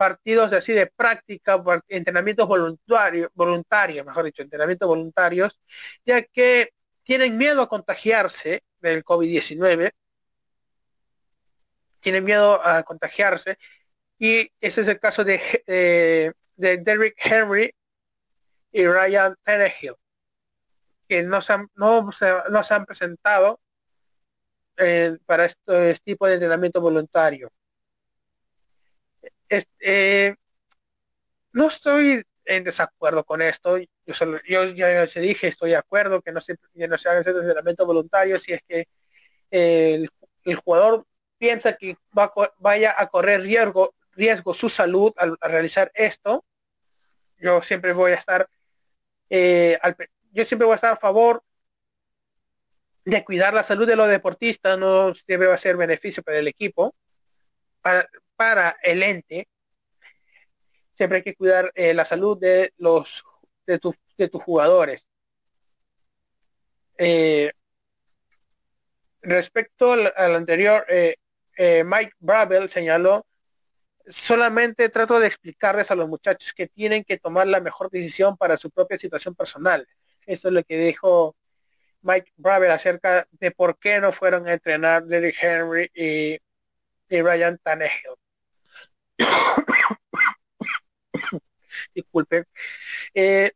partidos 0.00 0.50
así 0.54 0.72
de 0.72 0.86
práctica, 0.86 1.62
entrenamientos 1.86 2.48
voluntarios, 2.48 3.28
voluntarios, 3.34 4.06
mejor 4.06 4.24
dicho, 4.24 4.40
entrenamientos 4.40 4.88
voluntarios, 4.88 5.60
ya 6.06 6.22
que 6.22 6.72
tienen 7.02 7.36
miedo 7.36 7.60
a 7.60 7.68
contagiarse 7.68 8.62
del 8.80 9.04
COVID-19, 9.04 9.92
tienen 12.00 12.24
miedo 12.24 12.66
a 12.66 12.82
contagiarse 12.82 13.58
y 14.18 14.50
ese 14.62 14.80
es 14.80 14.88
el 14.88 14.98
caso 14.98 15.22
de, 15.22 15.38
eh, 15.66 16.32
de 16.56 16.78
Derrick 16.78 17.16
Henry 17.22 17.70
y 18.72 18.86
Ryan 18.86 19.36
Tannehill, 19.42 19.96
que 21.10 21.22
no 21.24 21.42
se 21.42 21.52
han, 21.52 21.68
no, 21.74 22.10
se, 22.10 22.32
no 22.50 22.64
se 22.64 22.72
han 22.72 22.86
presentado 22.86 23.60
eh, 24.78 25.18
para 25.26 25.44
este, 25.44 25.94
tipo 26.02 26.26
de 26.26 26.34
entrenamiento 26.34 26.80
voluntario. 26.80 27.52
Eh, 29.50 30.34
no 31.52 31.68
estoy 31.68 32.22
en 32.44 32.64
desacuerdo 32.64 33.24
con 33.24 33.42
esto. 33.42 33.78
Yo, 33.78 34.14
solo, 34.14 34.40
yo 34.46 34.64
ya 34.64 35.06
se 35.08 35.20
dije, 35.20 35.48
estoy 35.48 35.70
de 35.70 35.76
acuerdo 35.76 36.20
que 36.22 36.32
no 36.32 36.40
se, 36.40 36.56
que 36.56 36.88
no 36.88 36.98
se 36.98 37.08
ese 37.08 37.30
entrenamiento 37.30 37.86
voluntario 37.86 38.38
si 38.40 38.52
es 38.52 38.62
que 38.66 38.88
el, 39.50 40.10
jugador 40.64 41.06
piensa 41.38 41.74
que 41.74 41.96
va, 42.16 42.30
vaya 42.58 42.94
a 42.96 43.08
correr 43.08 43.42
riesgo, 43.42 43.94
riesgo 44.12 44.54
su 44.54 44.68
salud 44.68 45.12
al, 45.16 45.36
realizar 45.40 45.90
esto, 45.94 46.44
yo 47.38 47.62
siempre 47.62 47.92
voy 47.92 48.12
a 48.12 48.16
estar, 48.16 48.48
eh, 49.28 49.78
yo 50.32 50.44
siempre 50.44 50.66
voy 50.66 50.72
a 50.72 50.76
estar 50.76 50.92
a 50.92 50.96
favor 50.96 51.42
de 53.04 53.24
cuidar 53.24 53.54
la 53.54 53.64
salud 53.64 53.86
de 53.86 53.96
los 53.96 54.08
deportistas, 54.08 54.78
no 54.78 55.12
debe 55.26 55.56
ser 55.58 55.76
beneficio 55.76 56.22
para 56.22 56.38
el 56.38 56.48
equipo, 56.48 56.94
para 58.40 58.78
el 58.82 59.02
ente, 59.02 59.46
siempre 60.94 61.18
hay 61.18 61.22
que 61.22 61.34
cuidar 61.34 61.70
eh, 61.74 61.92
la 61.92 62.06
salud 62.06 62.38
de 62.38 62.72
los 62.78 63.22
de, 63.66 63.78
tus 63.78 63.94
de 64.16 64.28
tus 64.30 64.42
jugadores. 64.42 65.06
Eh, 66.96 67.52
respecto 69.20 69.92
al, 69.92 70.34
anterior, 70.34 70.86
Mike 71.84 72.14
Bravel 72.18 72.70
señaló 72.70 73.26
solamente 74.06 74.88
trato 74.88 75.20
de 75.20 75.26
explicarles 75.26 75.90
a 75.90 75.94
los 75.94 76.08
muchachos 76.08 76.54
que 76.54 76.66
tienen 76.66 77.04
que 77.04 77.18
tomar 77.18 77.46
la 77.46 77.60
mejor 77.60 77.90
decisión 77.90 78.38
para 78.38 78.56
su 78.56 78.70
propia 78.70 78.98
situación 78.98 79.34
personal. 79.34 79.86
Esto 80.24 80.48
es 80.48 80.54
lo 80.54 80.64
que 80.64 80.78
dijo 80.78 81.36
Mike 82.00 82.32
Braver 82.38 82.70
acerca 82.70 83.28
de 83.32 83.50
por 83.50 83.78
qué 83.78 84.00
no 84.00 84.14
fueron 84.14 84.48
a 84.48 84.54
entrenar 84.54 85.04
Derrick 85.04 85.36
Henry 85.42 85.90
y, 85.94 86.38
Ryan 87.10 87.58
Tannehill. 87.62 88.16
Disculpen. 91.94 92.44
Eh, 93.14 93.52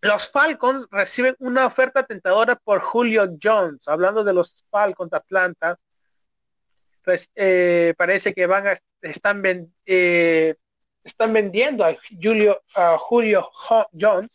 los 0.00 0.30
Falcons 0.30 0.86
reciben 0.90 1.36
una 1.38 1.66
oferta 1.66 2.04
tentadora 2.04 2.56
por 2.56 2.80
Julio 2.80 3.36
Jones, 3.40 3.80
hablando 3.86 4.24
de 4.24 4.34
los 4.34 4.64
Falcons 4.70 5.10
de 5.10 5.16
Atlanta. 5.16 5.78
Pues, 7.04 7.30
eh, 7.34 7.94
parece 7.96 8.34
que 8.34 8.46
van 8.46 8.66
a 8.66 8.76
están, 9.00 9.42
eh, 9.86 10.54
están 11.04 11.32
vendiendo 11.32 11.84
a 11.84 11.96
Julio, 12.20 12.62
a 12.74 12.98
Julio 12.98 13.48
Jones. 13.92 14.30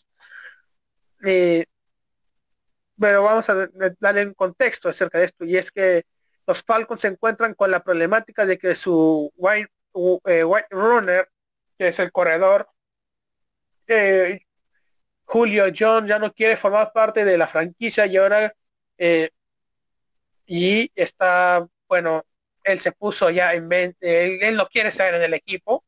Pero 3.00 3.24
vamos 3.24 3.50
a 3.50 3.70
darle 4.00 4.26
un 4.26 4.34
contexto 4.34 4.90
acerca 4.90 5.20
de 5.20 5.26
esto 5.26 5.46
y 5.46 5.58
es 5.58 5.72
que 5.72 6.04
los 6.48 6.64
Falcons 6.64 7.02
se 7.02 7.10
encuentran 7.10 7.54
con 7.54 7.70
la 7.70 7.84
problemática 7.84 8.46
de 8.46 8.58
que 8.58 8.76
su 8.76 9.32
White, 9.36 9.70
eh, 10.26 10.44
white 10.44 10.68
Runner, 10.72 11.28
que 11.78 11.90
es 11.90 12.00
el 12.00 12.12
corredor, 12.12 12.70
Julio 15.26 15.66
Jones 15.78 16.10
ya 16.10 16.20
no 16.20 16.34
quiere 16.34 16.58
formar 16.58 16.92
parte 16.92 17.24
de 17.24 17.38
la 17.38 17.48
franquicia 17.48 18.06
y 18.06 18.18
ahora 18.18 18.54
y 20.48 20.92
está, 20.96 21.68
bueno, 21.88 22.26
él 22.64 22.80
se 22.80 22.92
puso 22.94 23.30
ya 23.30 23.54
en 23.54 23.68
mente, 23.68 24.48
él, 24.48 24.56
no 24.56 24.68
quiere 24.68 24.90
estar 24.90 25.14
en 25.14 25.22
el 25.22 25.34
equipo. 25.34 25.84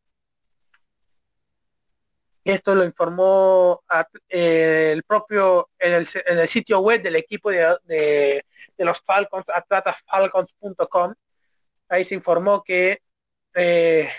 Esto 2.43 2.75
lo 2.75 2.83
informó 2.83 3.83
eh, 4.27 4.91
el 4.93 5.03
propio 5.03 5.69
en 5.77 5.93
el, 5.93 6.49
sitio 6.49 6.79
web 6.79 7.01
del 7.01 7.15
equipo 7.15 7.51
de, 7.51 8.43
los 8.77 9.01
Falcons, 9.01 9.45
atlatafalcons.com. 9.49 11.13
Ahí 11.89 12.05
se 12.05 12.15
informó 12.15 12.63
que 12.63 13.01
eh, 13.53 14.09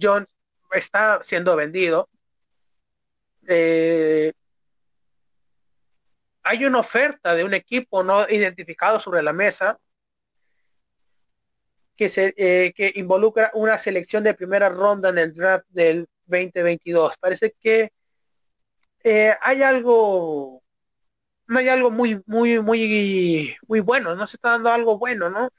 John 0.00 0.26
está 0.72 1.22
siendo 1.22 1.56
vendido. 1.56 2.08
Eh, 3.46 4.32
hay 6.42 6.64
una 6.64 6.78
oferta 6.80 7.34
de 7.34 7.44
un 7.44 7.54
equipo 7.54 8.02
no 8.02 8.28
identificado 8.28 9.00
sobre 9.00 9.22
la 9.22 9.32
mesa 9.32 9.78
que, 11.96 12.08
se, 12.08 12.34
eh, 12.36 12.72
que 12.74 12.92
involucra 12.96 13.50
una 13.54 13.78
selección 13.78 14.24
de 14.24 14.34
primera 14.34 14.68
ronda 14.68 15.10
en 15.10 15.18
el 15.18 15.34
draft 15.34 15.66
del 15.68 16.08
2022. 16.26 17.14
Parece 17.20 17.54
que 17.60 17.92
eh, 19.04 19.34
hay 19.40 19.62
algo, 19.62 20.62
no 21.46 21.58
hay 21.58 21.68
algo 21.68 21.90
muy, 21.90 22.22
muy, 22.26 22.60
muy, 22.60 23.56
muy 23.66 23.80
bueno, 23.80 24.14
no 24.14 24.26
se 24.26 24.36
está 24.36 24.50
dando 24.50 24.70
algo 24.70 24.98
bueno, 24.98 25.30
¿no? 25.30 25.50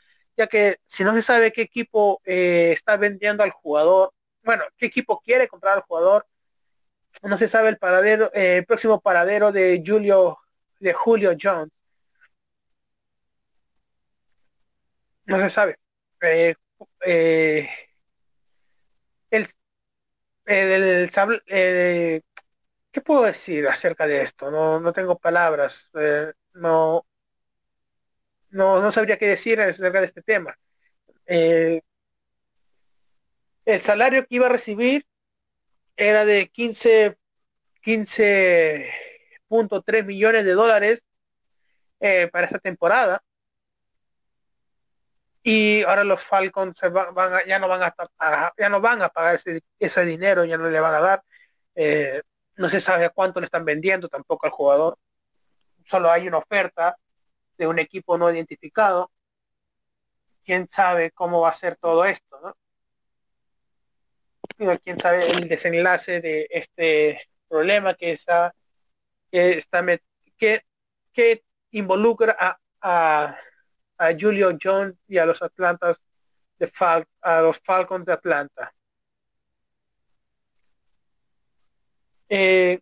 Que 0.48 0.80
si 0.88 1.04
no 1.04 1.14
se 1.14 1.22
sabe 1.22 1.52
qué 1.52 1.62
equipo 1.64 2.22
eh, 2.26 2.72
está 2.74 2.98
vendiendo 2.98 3.44
al 3.44 3.52
jugador, 3.52 4.14
bueno, 4.44 4.64
qué 4.78 4.88
equipo 4.88 5.22
quiere 5.22 5.48
comprar 5.48 5.76
al 5.76 5.84
jugador, 5.84 6.28
no 7.24 7.38
se 7.38 7.48
sabe 7.48 7.70
el 7.70 7.78
paradero, 7.78 8.32
eh, 8.34 8.58
el 8.58 8.66
próximo 8.66 9.00
paradero 9.02 9.52
de 9.52 9.84
Julio, 9.86 10.38
de 10.80 10.94
Julio 10.94 11.36
Jones. 11.42 11.72
No 15.26 15.40
se 15.40 15.50
sabe. 15.50 15.78
Eh, 16.22 16.56
el, 19.32 19.48
¿Qué 22.92 23.02
puedo 23.02 23.24
decir 23.24 23.68
acerca 23.68 24.06
de 24.08 24.22
esto? 24.24 24.52
No, 24.52 24.80
no 24.80 24.92
tengo 24.94 25.18
palabras. 25.18 25.90
no, 26.54 27.06
no, 28.52 28.82
no 28.82 28.92
sabría 28.92 29.18
qué 29.18 29.28
decir 29.28 29.60
acerca 29.60 30.00
de 30.00 30.08
este 30.08 30.22
tema. 30.22 30.58
el 31.26 31.82
salario 33.82 34.26
que 34.26 34.36
iba 34.36 34.48
a 34.48 34.50
recibir 34.50 35.06
era 35.96 36.26
de 36.26 36.50
15 36.50 37.18
15.3 37.82 40.06
millones 40.06 40.46
de 40.46 40.54
dólares 40.54 41.04
eh, 42.00 42.30
para 42.32 42.46
esta 42.46 42.60
temporada. 42.60 43.22
Y 45.44 45.82
ahora 45.84 46.04
los 46.04 46.22
Falcons 46.22 46.80
van, 46.92 47.16
ya 47.48 47.58
no 47.58 47.68
van 47.68 47.82
a, 47.82 47.96
ya 48.58 48.70
no 48.70 48.80
van 48.80 49.02
a 49.02 49.10
pagar 49.10 49.42
ese, 49.80 50.06
dinero, 50.06 50.46
ya 50.46 50.58
no 50.58 50.70
le 50.70 50.80
van 50.80 50.94
a 50.94 51.00
dar. 51.00 51.24
Eh, 51.74 52.22
no 52.58 52.70
se 52.70 52.80
sabe 52.80 53.10
cuánto 53.10 53.40
le 53.40 53.46
están 53.46 53.66
vendiendo 53.66 54.08
tampoco 54.08 54.46
al 54.46 54.52
jugador. 54.52 55.00
Solo 55.86 56.12
hay 56.12 56.28
una 56.28 56.38
oferta 56.38 56.96
de 57.62 57.67
un 57.67 57.78
equipo 57.78 58.17
no 58.17 58.32
identificado. 58.32 59.12
Quién 60.43 60.67
sabe 60.67 61.12
cómo 61.12 61.41
va 61.41 61.50
a 61.50 61.54
ser 61.54 61.76
todo 61.76 62.04
esto, 62.06 62.39
¿no? 62.41 62.56
quién 64.84 65.00
sabe 65.00 65.30
el 65.30 65.47
desenlace 65.47 66.21
de 66.21 66.47
este 66.50 67.21
problema 67.47 67.93
que 67.93 68.13
está 68.13 68.54
que 69.32 69.60
está 69.60 69.86
que, 70.38 70.63
que 71.13 71.43
involucra 71.71 72.36
a, 72.39 72.60
a, 72.82 73.38
a, 73.97 74.12
Julio 74.19 74.58
Jones 74.62 74.95
y 75.08 75.19
a 75.19 75.26
los 75.26 75.39
Atlantas 75.41 76.02
de 76.58 76.67
Fal 76.67 77.08
a 77.21 77.41
los 77.41 77.60
Falcons 77.60 78.06
de 78.06 78.13
Atlanta. 78.13 78.74
Eh, 82.28 82.80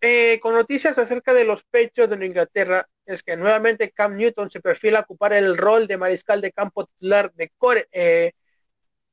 eh, 0.00 0.38
con 0.40 0.54
noticias 0.54 0.96
acerca 0.98 1.34
de 1.34 1.44
los 1.44 1.62
pechos 1.64 2.08
de 2.08 2.26
Inglaterra 2.26 2.86
es 3.06 3.22
que 3.22 3.36
nuevamente 3.36 3.90
Cam 3.90 4.16
Newton 4.16 4.50
se 4.50 4.60
perfila 4.60 5.00
a 5.00 5.02
ocupar 5.02 5.32
el 5.32 5.56
rol 5.56 5.86
de 5.86 5.98
mariscal 5.98 6.40
de 6.40 6.52
campo 6.52 6.86
titular 6.86 7.32
de 7.34 7.50
core, 7.58 7.88
eh, 7.92 8.32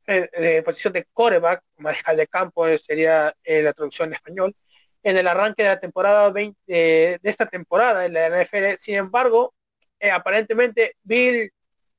eh, 0.08 0.62
posición 0.64 0.94
de 0.94 1.06
coreback, 1.12 1.64
mariscal 1.78 2.16
de 2.16 2.28
campo 2.28 2.66
eh, 2.66 2.80
sería 2.80 3.36
eh, 3.44 3.62
la 3.62 3.74
traducción 3.74 4.08
en 4.10 4.14
español, 4.14 4.56
en 5.04 5.18
el 5.18 5.28
arranque 5.28 5.64
de 5.64 5.70
la 5.70 5.80
temporada 5.82 6.30
20, 6.32 6.56
de 6.68 7.20
esta 7.24 7.46
temporada 7.48 8.06
en 8.06 8.14
la 8.14 8.28
NFL. 8.28 8.78
Sin 8.80 8.96
embargo, 8.96 9.54
aparentemente 10.14 10.96
Bill 11.04 11.52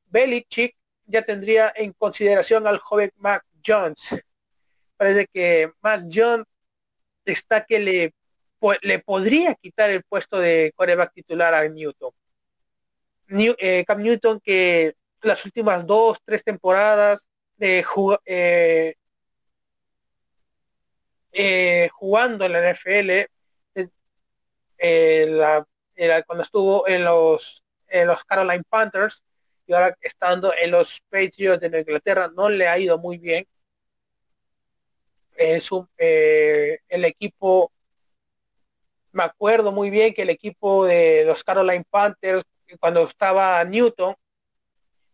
Belichick 0.07 0.75
ya 1.07 1.23
tendría 1.23 1.73
en 1.77 1.93
consideración 1.93 2.67
al 2.67 2.79
joven 2.79 3.13
Mac 3.17 3.45
Jones. 3.65 4.01
Parece 4.97 5.27
que 5.33 5.73
Mac 5.83 6.05
Jones 6.11 6.47
está 7.27 7.65
que 7.67 7.79
le, 7.79 8.15
le 8.83 8.99
podría 9.01 9.55
quitar 9.55 9.91
el 9.91 10.03
puesto 10.05 10.39
de 10.39 10.73
coreback 10.77 11.13
titular 11.15 11.55
a 11.55 11.69
Newton. 11.69 12.13
New, 13.29 13.55
Cam 13.87 14.03
Newton 14.03 14.41
que 14.41 14.95
las 15.23 15.45
últimas 15.45 15.87
dos, 15.87 16.19
tres 16.25 16.43
temporadas 16.45 17.29
de 17.57 17.85
eh, 18.25 18.95
eh, 21.33 21.89
jugando 21.93 22.45
en 22.45 22.53
la 22.53 22.73
NFL 22.73 23.11
eh, 24.79 25.65
cuando 26.27 26.45
estuvo 26.45 26.87
en 26.87 27.05
los 27.05 27.65
en 27.89 28.07
los 28.07 28.25
Caroline 28.25 28.65
Panthers 28.69 29.25
y 29.67 29.73
ahora 29.73 29.97
estando 30.01 30.53
en 30.55 30.71
los 30.71 31.01
Patriots 31.11 31.61
de 31.61 31.81
Inglaterra 31.81 32.31
no 32.35 32.49
le 32.49 32.69
ha 32.69 32.79
ido 32.79 32.99
muy 32.99 33.19
bien 33.19 33.47
es 35.37 35.71
un, 35.73 35.89
el 35.97 37.05
equipo 37.05 37.73
me 39.19 39.25
acuerdo 39.25 39.73
muy 39.73 39.91
bien 39.91 40.15
que 40.15 40.23
el 40.23 40.31
equipo 40.31 40.87
de 40.87 41.25
los 41.27 41.43
Caroline 41.43 41.85
Panthers 41.91 42.45
cuando 42.79 43.03
estaba 43.03 43.65
Newton 43.65 44.15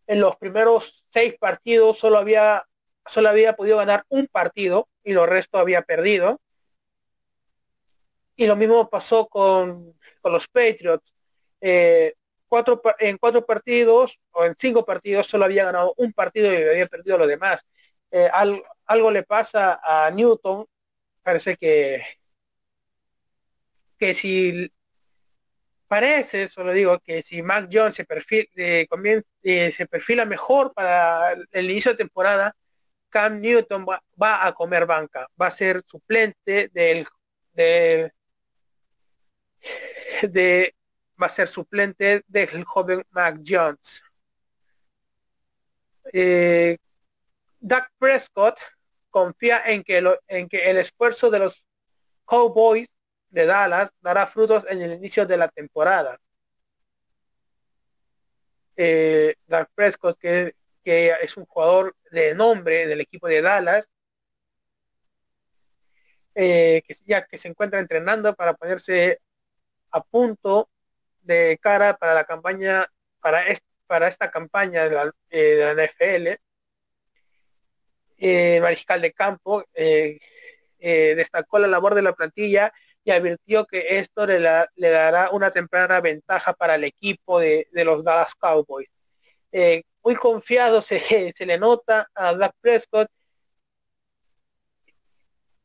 en 0.06 0.20
los 0.20 0.36
primeros 0.36 1.06
seis 1.10 1.34
partidos 1.40 1.98
solo 1.98 2.18
había, 2.18 2.66
solo 3.06 3.30
había 3.30 3.56
podido 3.56 3.78
ganar 3.78 4.04
un 4.10 4.26
partido 4.26 4.88
y 5.02 5.14
los 5.14 5.26
resto 5.26 5.58
había 5.58 5.80
perdido. 5.80 6.38
Y 8.36 8.46
lo 8.46 8.56
mismo 8.56 8.90
pasó 8.90 9.26
con, 9.26 9.94
los 10.22 10.48
Patriots. 10.48 11.14
Eh, 11.62 12.12
cuatro, 12.46 12.82
en 12.98 13.16
cuatro 13.16 13.46
partidos 13.46 14.18
o 14.32 14.44
en 14.44 14.54
cinco 14.58 14.84
partidos 14.84 15.28
solo 15.28 15.46
había 15.46 15.64
ganado 15.64 15.94
un 15.96 16.12
partido 16.12 16.52
y 16.52 16.56
había 16.56 16.88
perdido 16.88 17.16
lo 17.16 17.26
demás. 17.26 17.64
Eh, 18.10 18.28
algo 18.84 19.10
le 19.10 19.22
pasa 19.22 19.80
a 19.82 20.10
Newton, 20.10 20.66
parece 21.22 21.56
que, 21.56 22.02
que 23.98 24.14
si 24.14 24.70
parece, 25.88 26.48
solo 26.48 26.72
digo, 26.72 26.98
que 27.00 27.22
si 27.22 27.42
Mac 27.42 27.68
Jones 27.72 27.96
se, 27.96 28.04
perfil, 28.04 28.48
eh, 28.56 28.86
eh, 29.42 29.72
se 29.76 29.86
perfila 29.86 30.24
mejor 30.24 30.72
para 30.74 31.34
el 31.52 31.70
inicio 31.70 31.92
de 31.92 31.98
temporada, 31.98 32.54
Cam 33.10 33.40
Newton 33.40 33.86
va, 33.86 34.46
a 34.46 34.52
comer 34.52 34.86
banca, 34.86 35.28
va 35.40 35.46
a 35.46 35.50
ser 35.50 35.82
suplente 35.86 36.68
del 36.72 37.06
de, 37.52 38.12
va 41.22 41.26
a 41.26 41.30
ser 41.30 41.48
suplente 41.48 42.24
del 42.26 42.64
joven 42.64 43.04
Mac 43.10 43.40
Jones. 43.46 44.02
Eh, 46.12 46.76
Doug 47.60 47.84
Prescott 47.98 48.58
confía 49.10 49.62
en 49.66 49.84
que, 49.84 50.00
lo, 50.00 50.18
en 50.26 50.48
que 50.48 50.70
el 50.70 50.78
esfuerzo 50.78 51.30
de 51.30 51.38
los 51.38 51.64
Cowboys 52.24 52.88
de 53.34 53.46
Dallas 53.46 53.90
dará 54.00 54.28
frutos 54.28 54.64
en 54.68 54.80
el 54.80 54.92
inicio 54.92 55.26
de 55.26 55.36
la 55.36 55.48
temporada. 55.48 56.20
Eh, 58.76 59.34
Prescott, 59.74 60.18
que, 60.18 60.54
es 60.84 61.36
un 61.36 61.44
jugador 61.44 61.96
de 62.12 62.34
nombre 62.34 62.86
del 62.86 63.00
equipo 63.00 63.26
de 63.26 63.42
Dallas, 63.42 63.88
eh, 66.36 66.82
que 66.86 66.96
ya 67.04 67.26
que 67.26 67.38
se 67.38 67.48
encuentra 67.48 67.80
entrenando 67.80 68.34
para 68.34 68.54
ponerse 68.54 69.20
a 69.90 70.00
punto 70.02 70.68
de 71.22 71.58
cara 71.60 71.96
para 71.96 72.14
la 72.14 72.24
campaña, 72.24 72.86
para, 73.20 73.42
para 73.88 74.08
esta 74.08 74.30
campaña 74.30 74.88
de 74.88 74.94
la, 74.94 75.12
eh, 75.30 75.74
NFL, 75.76 76.40
eh, 78.18 78.60
mariscal 78.60 79.00
de 79.00 79.12
campo, 79.12 79.64
destacó 80.78 81.58
la 81.58 81.66
labor 81.66 81.94
de 81.94 82.02
la 82.02 82.12
plantilla 82.12 82.72
y 83.04 83.10
advirtió 83.10 83.66
que 83.66 83.98
esto 83.98 84.26
le, 84.26 84.40
dará 84.40 85.30
una 85.30 85.50
temprana 85.50 86.00
ventaja 86.00 86.54
para 86.54 86.76
el 86.76 86.84
equipo 86.84 87.38
de, 87.38 87.68
los 87.72 88.02
Dallas 88.02 88.34
Cowboys. 88.36 88.88
Eh, 89.52 89.84
muy 90.02 90.16
confiado 90.16 90.82
se, 90.82 91.00
se, 91.36 91.46
le 91.46 91.58
nota 91.58 92.08
a 92.14 92.34
Dak 92.34 92.52
Prescott 92.60 93.08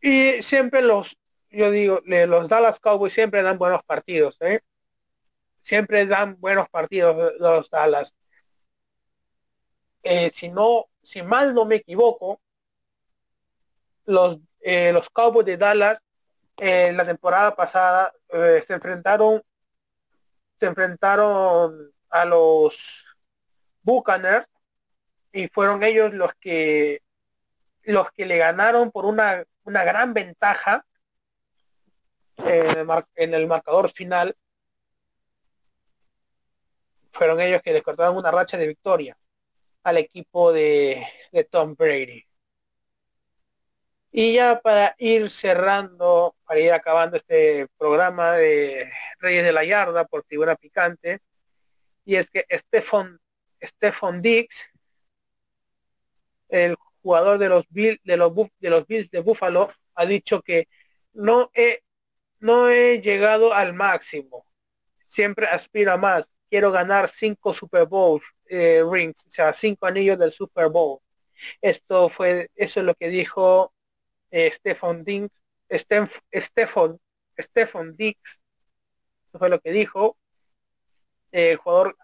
y 0.02 0.44
siempre 0.44 0.82
los, 0.82 1.18
yo 1.50 1.72
digo, 1.72 2.02
los 2.06 2.48
Dallas 2.50 2.80
Cowboys 2.80 3.14
siempre 3.14 3.42
dan 3.42 3.58
buenos 3.58 3.84
partidos, 3.84 4.38
¿eh? 4.42 4.62
siempre 5.62 6.06
dan 6.06 6.38
buenos 6.40 6.70
partidos 6.70 7.34
los 7.40 7.70
Dallas. 7.70 8.14
Eh, 10.04 10.32
si 10.34 10.50
no, 10.50 10.86
si 11.04 11.22
mal 11.22 11.54
no 11.54 11.66
me 11.66 11.76
equivoco, 11.76 12.42
los, 14.06 14.40
los 14.62 15.10
Cowboys 15.10 15.46
de 15.46 15.58
Dallas 15.58 16.02
en 16.60 16.98
la 16.98 17.06
temporada 17.06 17.56
pasada 17.56 18.14
eh, 18.30 18.64
se 18.66 18.74
enfrentaron 18.74 19.42
se 20.60 20.66
enfrentaron 20.66 21.94
a 22.10 22.26
los 22.26 22.76
Buccaneers 23.82 24.48
y 25.32 25.48
fueron 25.48 25.84
ellos 25.84 26.14
los 26.14 26.34
que 26.36 27.02
los 27.84 28.12
que 28.12 28.26
le 28.26 28.38
ganaron 28.38 28.92
por 28.92 29.06
una, 29.06 29.44
una 29.64 29.84
gran 29.84 30.14
ventaja 30.14 30.86
en 32.38 33.34
el, 33.34 33.48
marcador 33.48 33.92
final. 33.92 34.36
Fueron 37.12 37.40
ellos 37.42 37.62
que 37.64 37.74
les 37.74 37.82
cortaron 37.82 38.18
una 38.18 38.32
racha 38.32 38.58
de 38.58 38.68
victoria 38.68 39.18
al 39.84 39.98
equipo 39.98 40.52
de, 40.54 41.06
de 41.32 41.44
Tom 41.46 41.76
Brady 41.76 42.29
Y 44.12 44.34
ya 44.34 44.60
para 44.60 44.96
ir 44.98 45.30
cerrando, 45.30 46.36
para 46.46 46.60
ir 46.60 46.72
acabando 46.72 47.18
este 47.18 47.68
programa 47.78 48.34
de 48.34 48.92
Reyes 49.20 49.44
de 49.44 49.52
la 49.52 49.64
Yarda 49.64 50.06
por 50.06 50.24
Tribuna 50.24 50.56
Picante, 50.56 51.20
y 52.06 52.16
es 52.16 52.30
que 52.32 52.46
Stefan, 52.50 53.20
Stefan 53.62 54.22
Dix, 54.22 54.56
el 56.50 56.76
jugador 57.04 57.38
de 57.38 57.50
los, 57.50 57.66
Bill, 57.70 58.00
de, 58.04 58.18
los, 58.18 58.34
de 58.60 58.70
los 58.70 58.88
Bills 58.88 59.12
de 59.12 59.22
Buffalo, 59.22 59.72
ha 59.94 60.06
dicho 60.06 60.42
que 60.42 60.68
no 61.14 61.52
he, 61.54 61.84
no 62.40 62.70
he 62.70 63.02
llegado 63.02 63.54
al 63.54 63.74
máximo, 63.74 64.46
siempre 65.06 65.46
aspiro 65.46 65.92
a 65.92 65.98
más, 65.98 66.32
quiero 66.50 66.72
ganar 66.72 67.12
cinco 67.12 67.54
Super 67.54 67.86
Bowl 67.86 68.22
eh, 68.46 68.84
rings, 68.90 69.26
o 69.28 69.30
sea, 69.30 69.54
cinco 69.54 69.86
anillos 69.86 70.18
del 70.18 70.34
Super 70.34 70.70
Bowl. 70.70 71.00
Esto 71.62 72.10
fue, 72.10 72.50
eso 72.56 72.80
es 72.80 72.86
lo 72.86 72.96
que 72.96 73.10
dijo 73.10 73.74
eh, 74.32 74.52
Stefan 74.54 75.04
Dix, 75.04 75.30
Stefan, 75.72 77.00
Stefan 77.38 77.96
Dix, 77.96 78.42
fue 79.32 79.50
lo 79.50 79.60
que 79.60 79.72
dijo. 79.72 80.18
el 81.32 81.58
jugador 81.58 81.96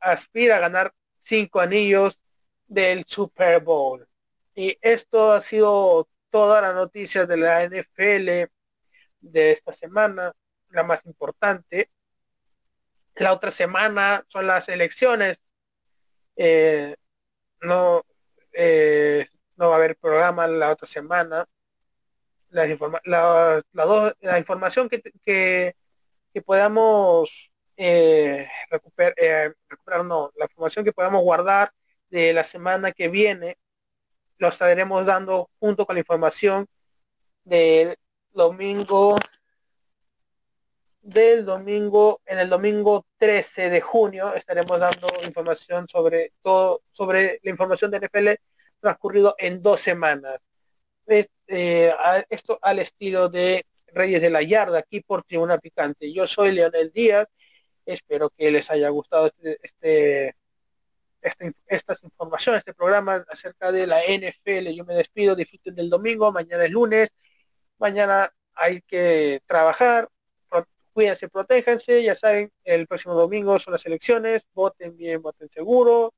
aspira 0.00 0.56
a 0.56 0.60
ganar 0.60 0.94
cinco 1.18 1.60
anillos 1.60 2.18
del 2.66 3.04
Super 3.06 3.60
Bowl. 3.62 4.06
Y 4.54 4.78
esto 4.80 5.32
ha 5.32 5.42
sido 5.42 6.08
toda 6.30 6.60
la 6.62 6.72
noticia 6.72 7.26
de 7.26 7.36
la 7.36 7.64
NFL 7.64 8.50
de 9.20 9.52
esta 9.52 9.72
semana, 9.72 10.32
la 10.70 10.82
más 10.82 11.04
importante. 11.06 11.90
La 13.14 13.32
otra 13.32 13.52
semana 13.52 14.24
son 14.28 14.46
las 14.46 14.68
elecciones. 14.68 15.42
Eh, 16.36 16.96
no, 17.60 18.04
eh, 18.52 19.26
no 19.56 19.68
va 19.68 19.74
a 19.74 19.78
haber 19.78 19.96
programa 19.96 20.46
la 20.46 20.70
otra 20.70 20.86
semana. 20.86 21.46
La, 22.52 23.62
la, 23.72 24.14
la, 24.20 24.38
información 24.38 24.88
que, 24.88 25.02
que, 25.24 25.74
que 26.32 26.42
podamos 26.42 27.50
eh, 27.76 28.46
eh, 29.16 29.52
recuperar, 29.68 30.04
no, 30.04 30.30
la 30.36 30.44
información 30.44 30.84
que 30.84 30.92
podamos 30.92 31.22
guardar 31.22 31.72
de 32.10 32.32
la 32.32 32.44
semana 32.44 32.92
que 32.92 33.08
viene, 33.08 33.58
lo 34.38 34.48
estaremos 34.48 35.06
dando 35.06 35.50
junto 35.58 35.86
con 35.86 35.96
la 35.96 36.00
información 36.00 36.66
del 37.44 37.96
domingo 38.32 39.16
del 41.02 41.44
domingo, 41.44 42.20
en 42.26 42.38
el 42.38 42.48
domingo 42.48 43.06
13 43.18 43.70
de 43.70 43.80
junio 43.80 44.34
estaremos 44.34 44.78
dando 44.78 45.08
información 45.24 45.88
sobre 45.88 46.32
todo, 46.42 46.82
sobre 46.92 47.40
la 47.42 47.50
información 47.50 47.90
de 47.90 47.98
NFL 47.98 48.28
transcurrido 48.80 49.34
en 49.38 49.62
dos 49.62 49.80
semanas. 49.80 50.38
Eh, 51.12 51.92
esto 52.30 52.58
al 52.62 52.78
estilo 52.78 53.28
de 53.28 53.66
Reyes 53.88 54.22
de 54.22 54.30
la 54.30 54.42
Yarda, 54.42 54.78
aquí 54.78 55.00
por 55.00 55.22
Tribuna 55.22 55.58
Picante. 55.58 56.12
Yo 56.12 56.26
soy 56.26 56.52
Leonel 56.52 56.90
Díaz, 56.92 57.26
espero 57.84 58.30
que 58.30 58.50
les 58.50 58.70
haya 58.70 58.88
gustado 58.88 59.26
este, 59.26 59.58
este, 59.62 60.36
este, 61.20 61.52
estas 61.66 62.02
informaciones, 62.02 62.60
este 62.60 62.74
programa 62.74 63.24
acerca 63.28 63.70
de 63.70 63.86
la 63.86 64.00
NFL. 64.02 64.74
Yo 64.74 64.84
me 64.84 64.94
despido, 64.94 65.34
disfruten 65.34 65.74
del 65.74 65.90
domingo, 65.90 66.32
mañana 66.32 66.64
es 66.64 66.70
lunes, 66.70 67.10
mañana 67.78 68.32
hay 68.54 68.80
que 68.82 69.42
trabajar, 69.46 70.08
cuídense, 70.94 71.28
protéjanse, 71.28 72.02
ya 72.02 72.14
saben, 72.14 72.50
el 72.64 72.86
próximo 72.86 73.14
domingo 73.14 73.58
son 73.58 73.72
las 73.72 73.84
elecciones, 73.86 74.46
voten 74.54 74.96
bien, 74.96 75.20
voten 75.22 75.50
seguro. 75.50 76.14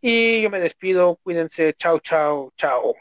Y 0.00 0.42
yo 0.42 0.50
me 0.50 0.60
despido, 0.60 1.16
cuídense, 1.22 1.74
chao, 1.74 1.98
chao, 2.00 2.52
chao. 2.56 2.94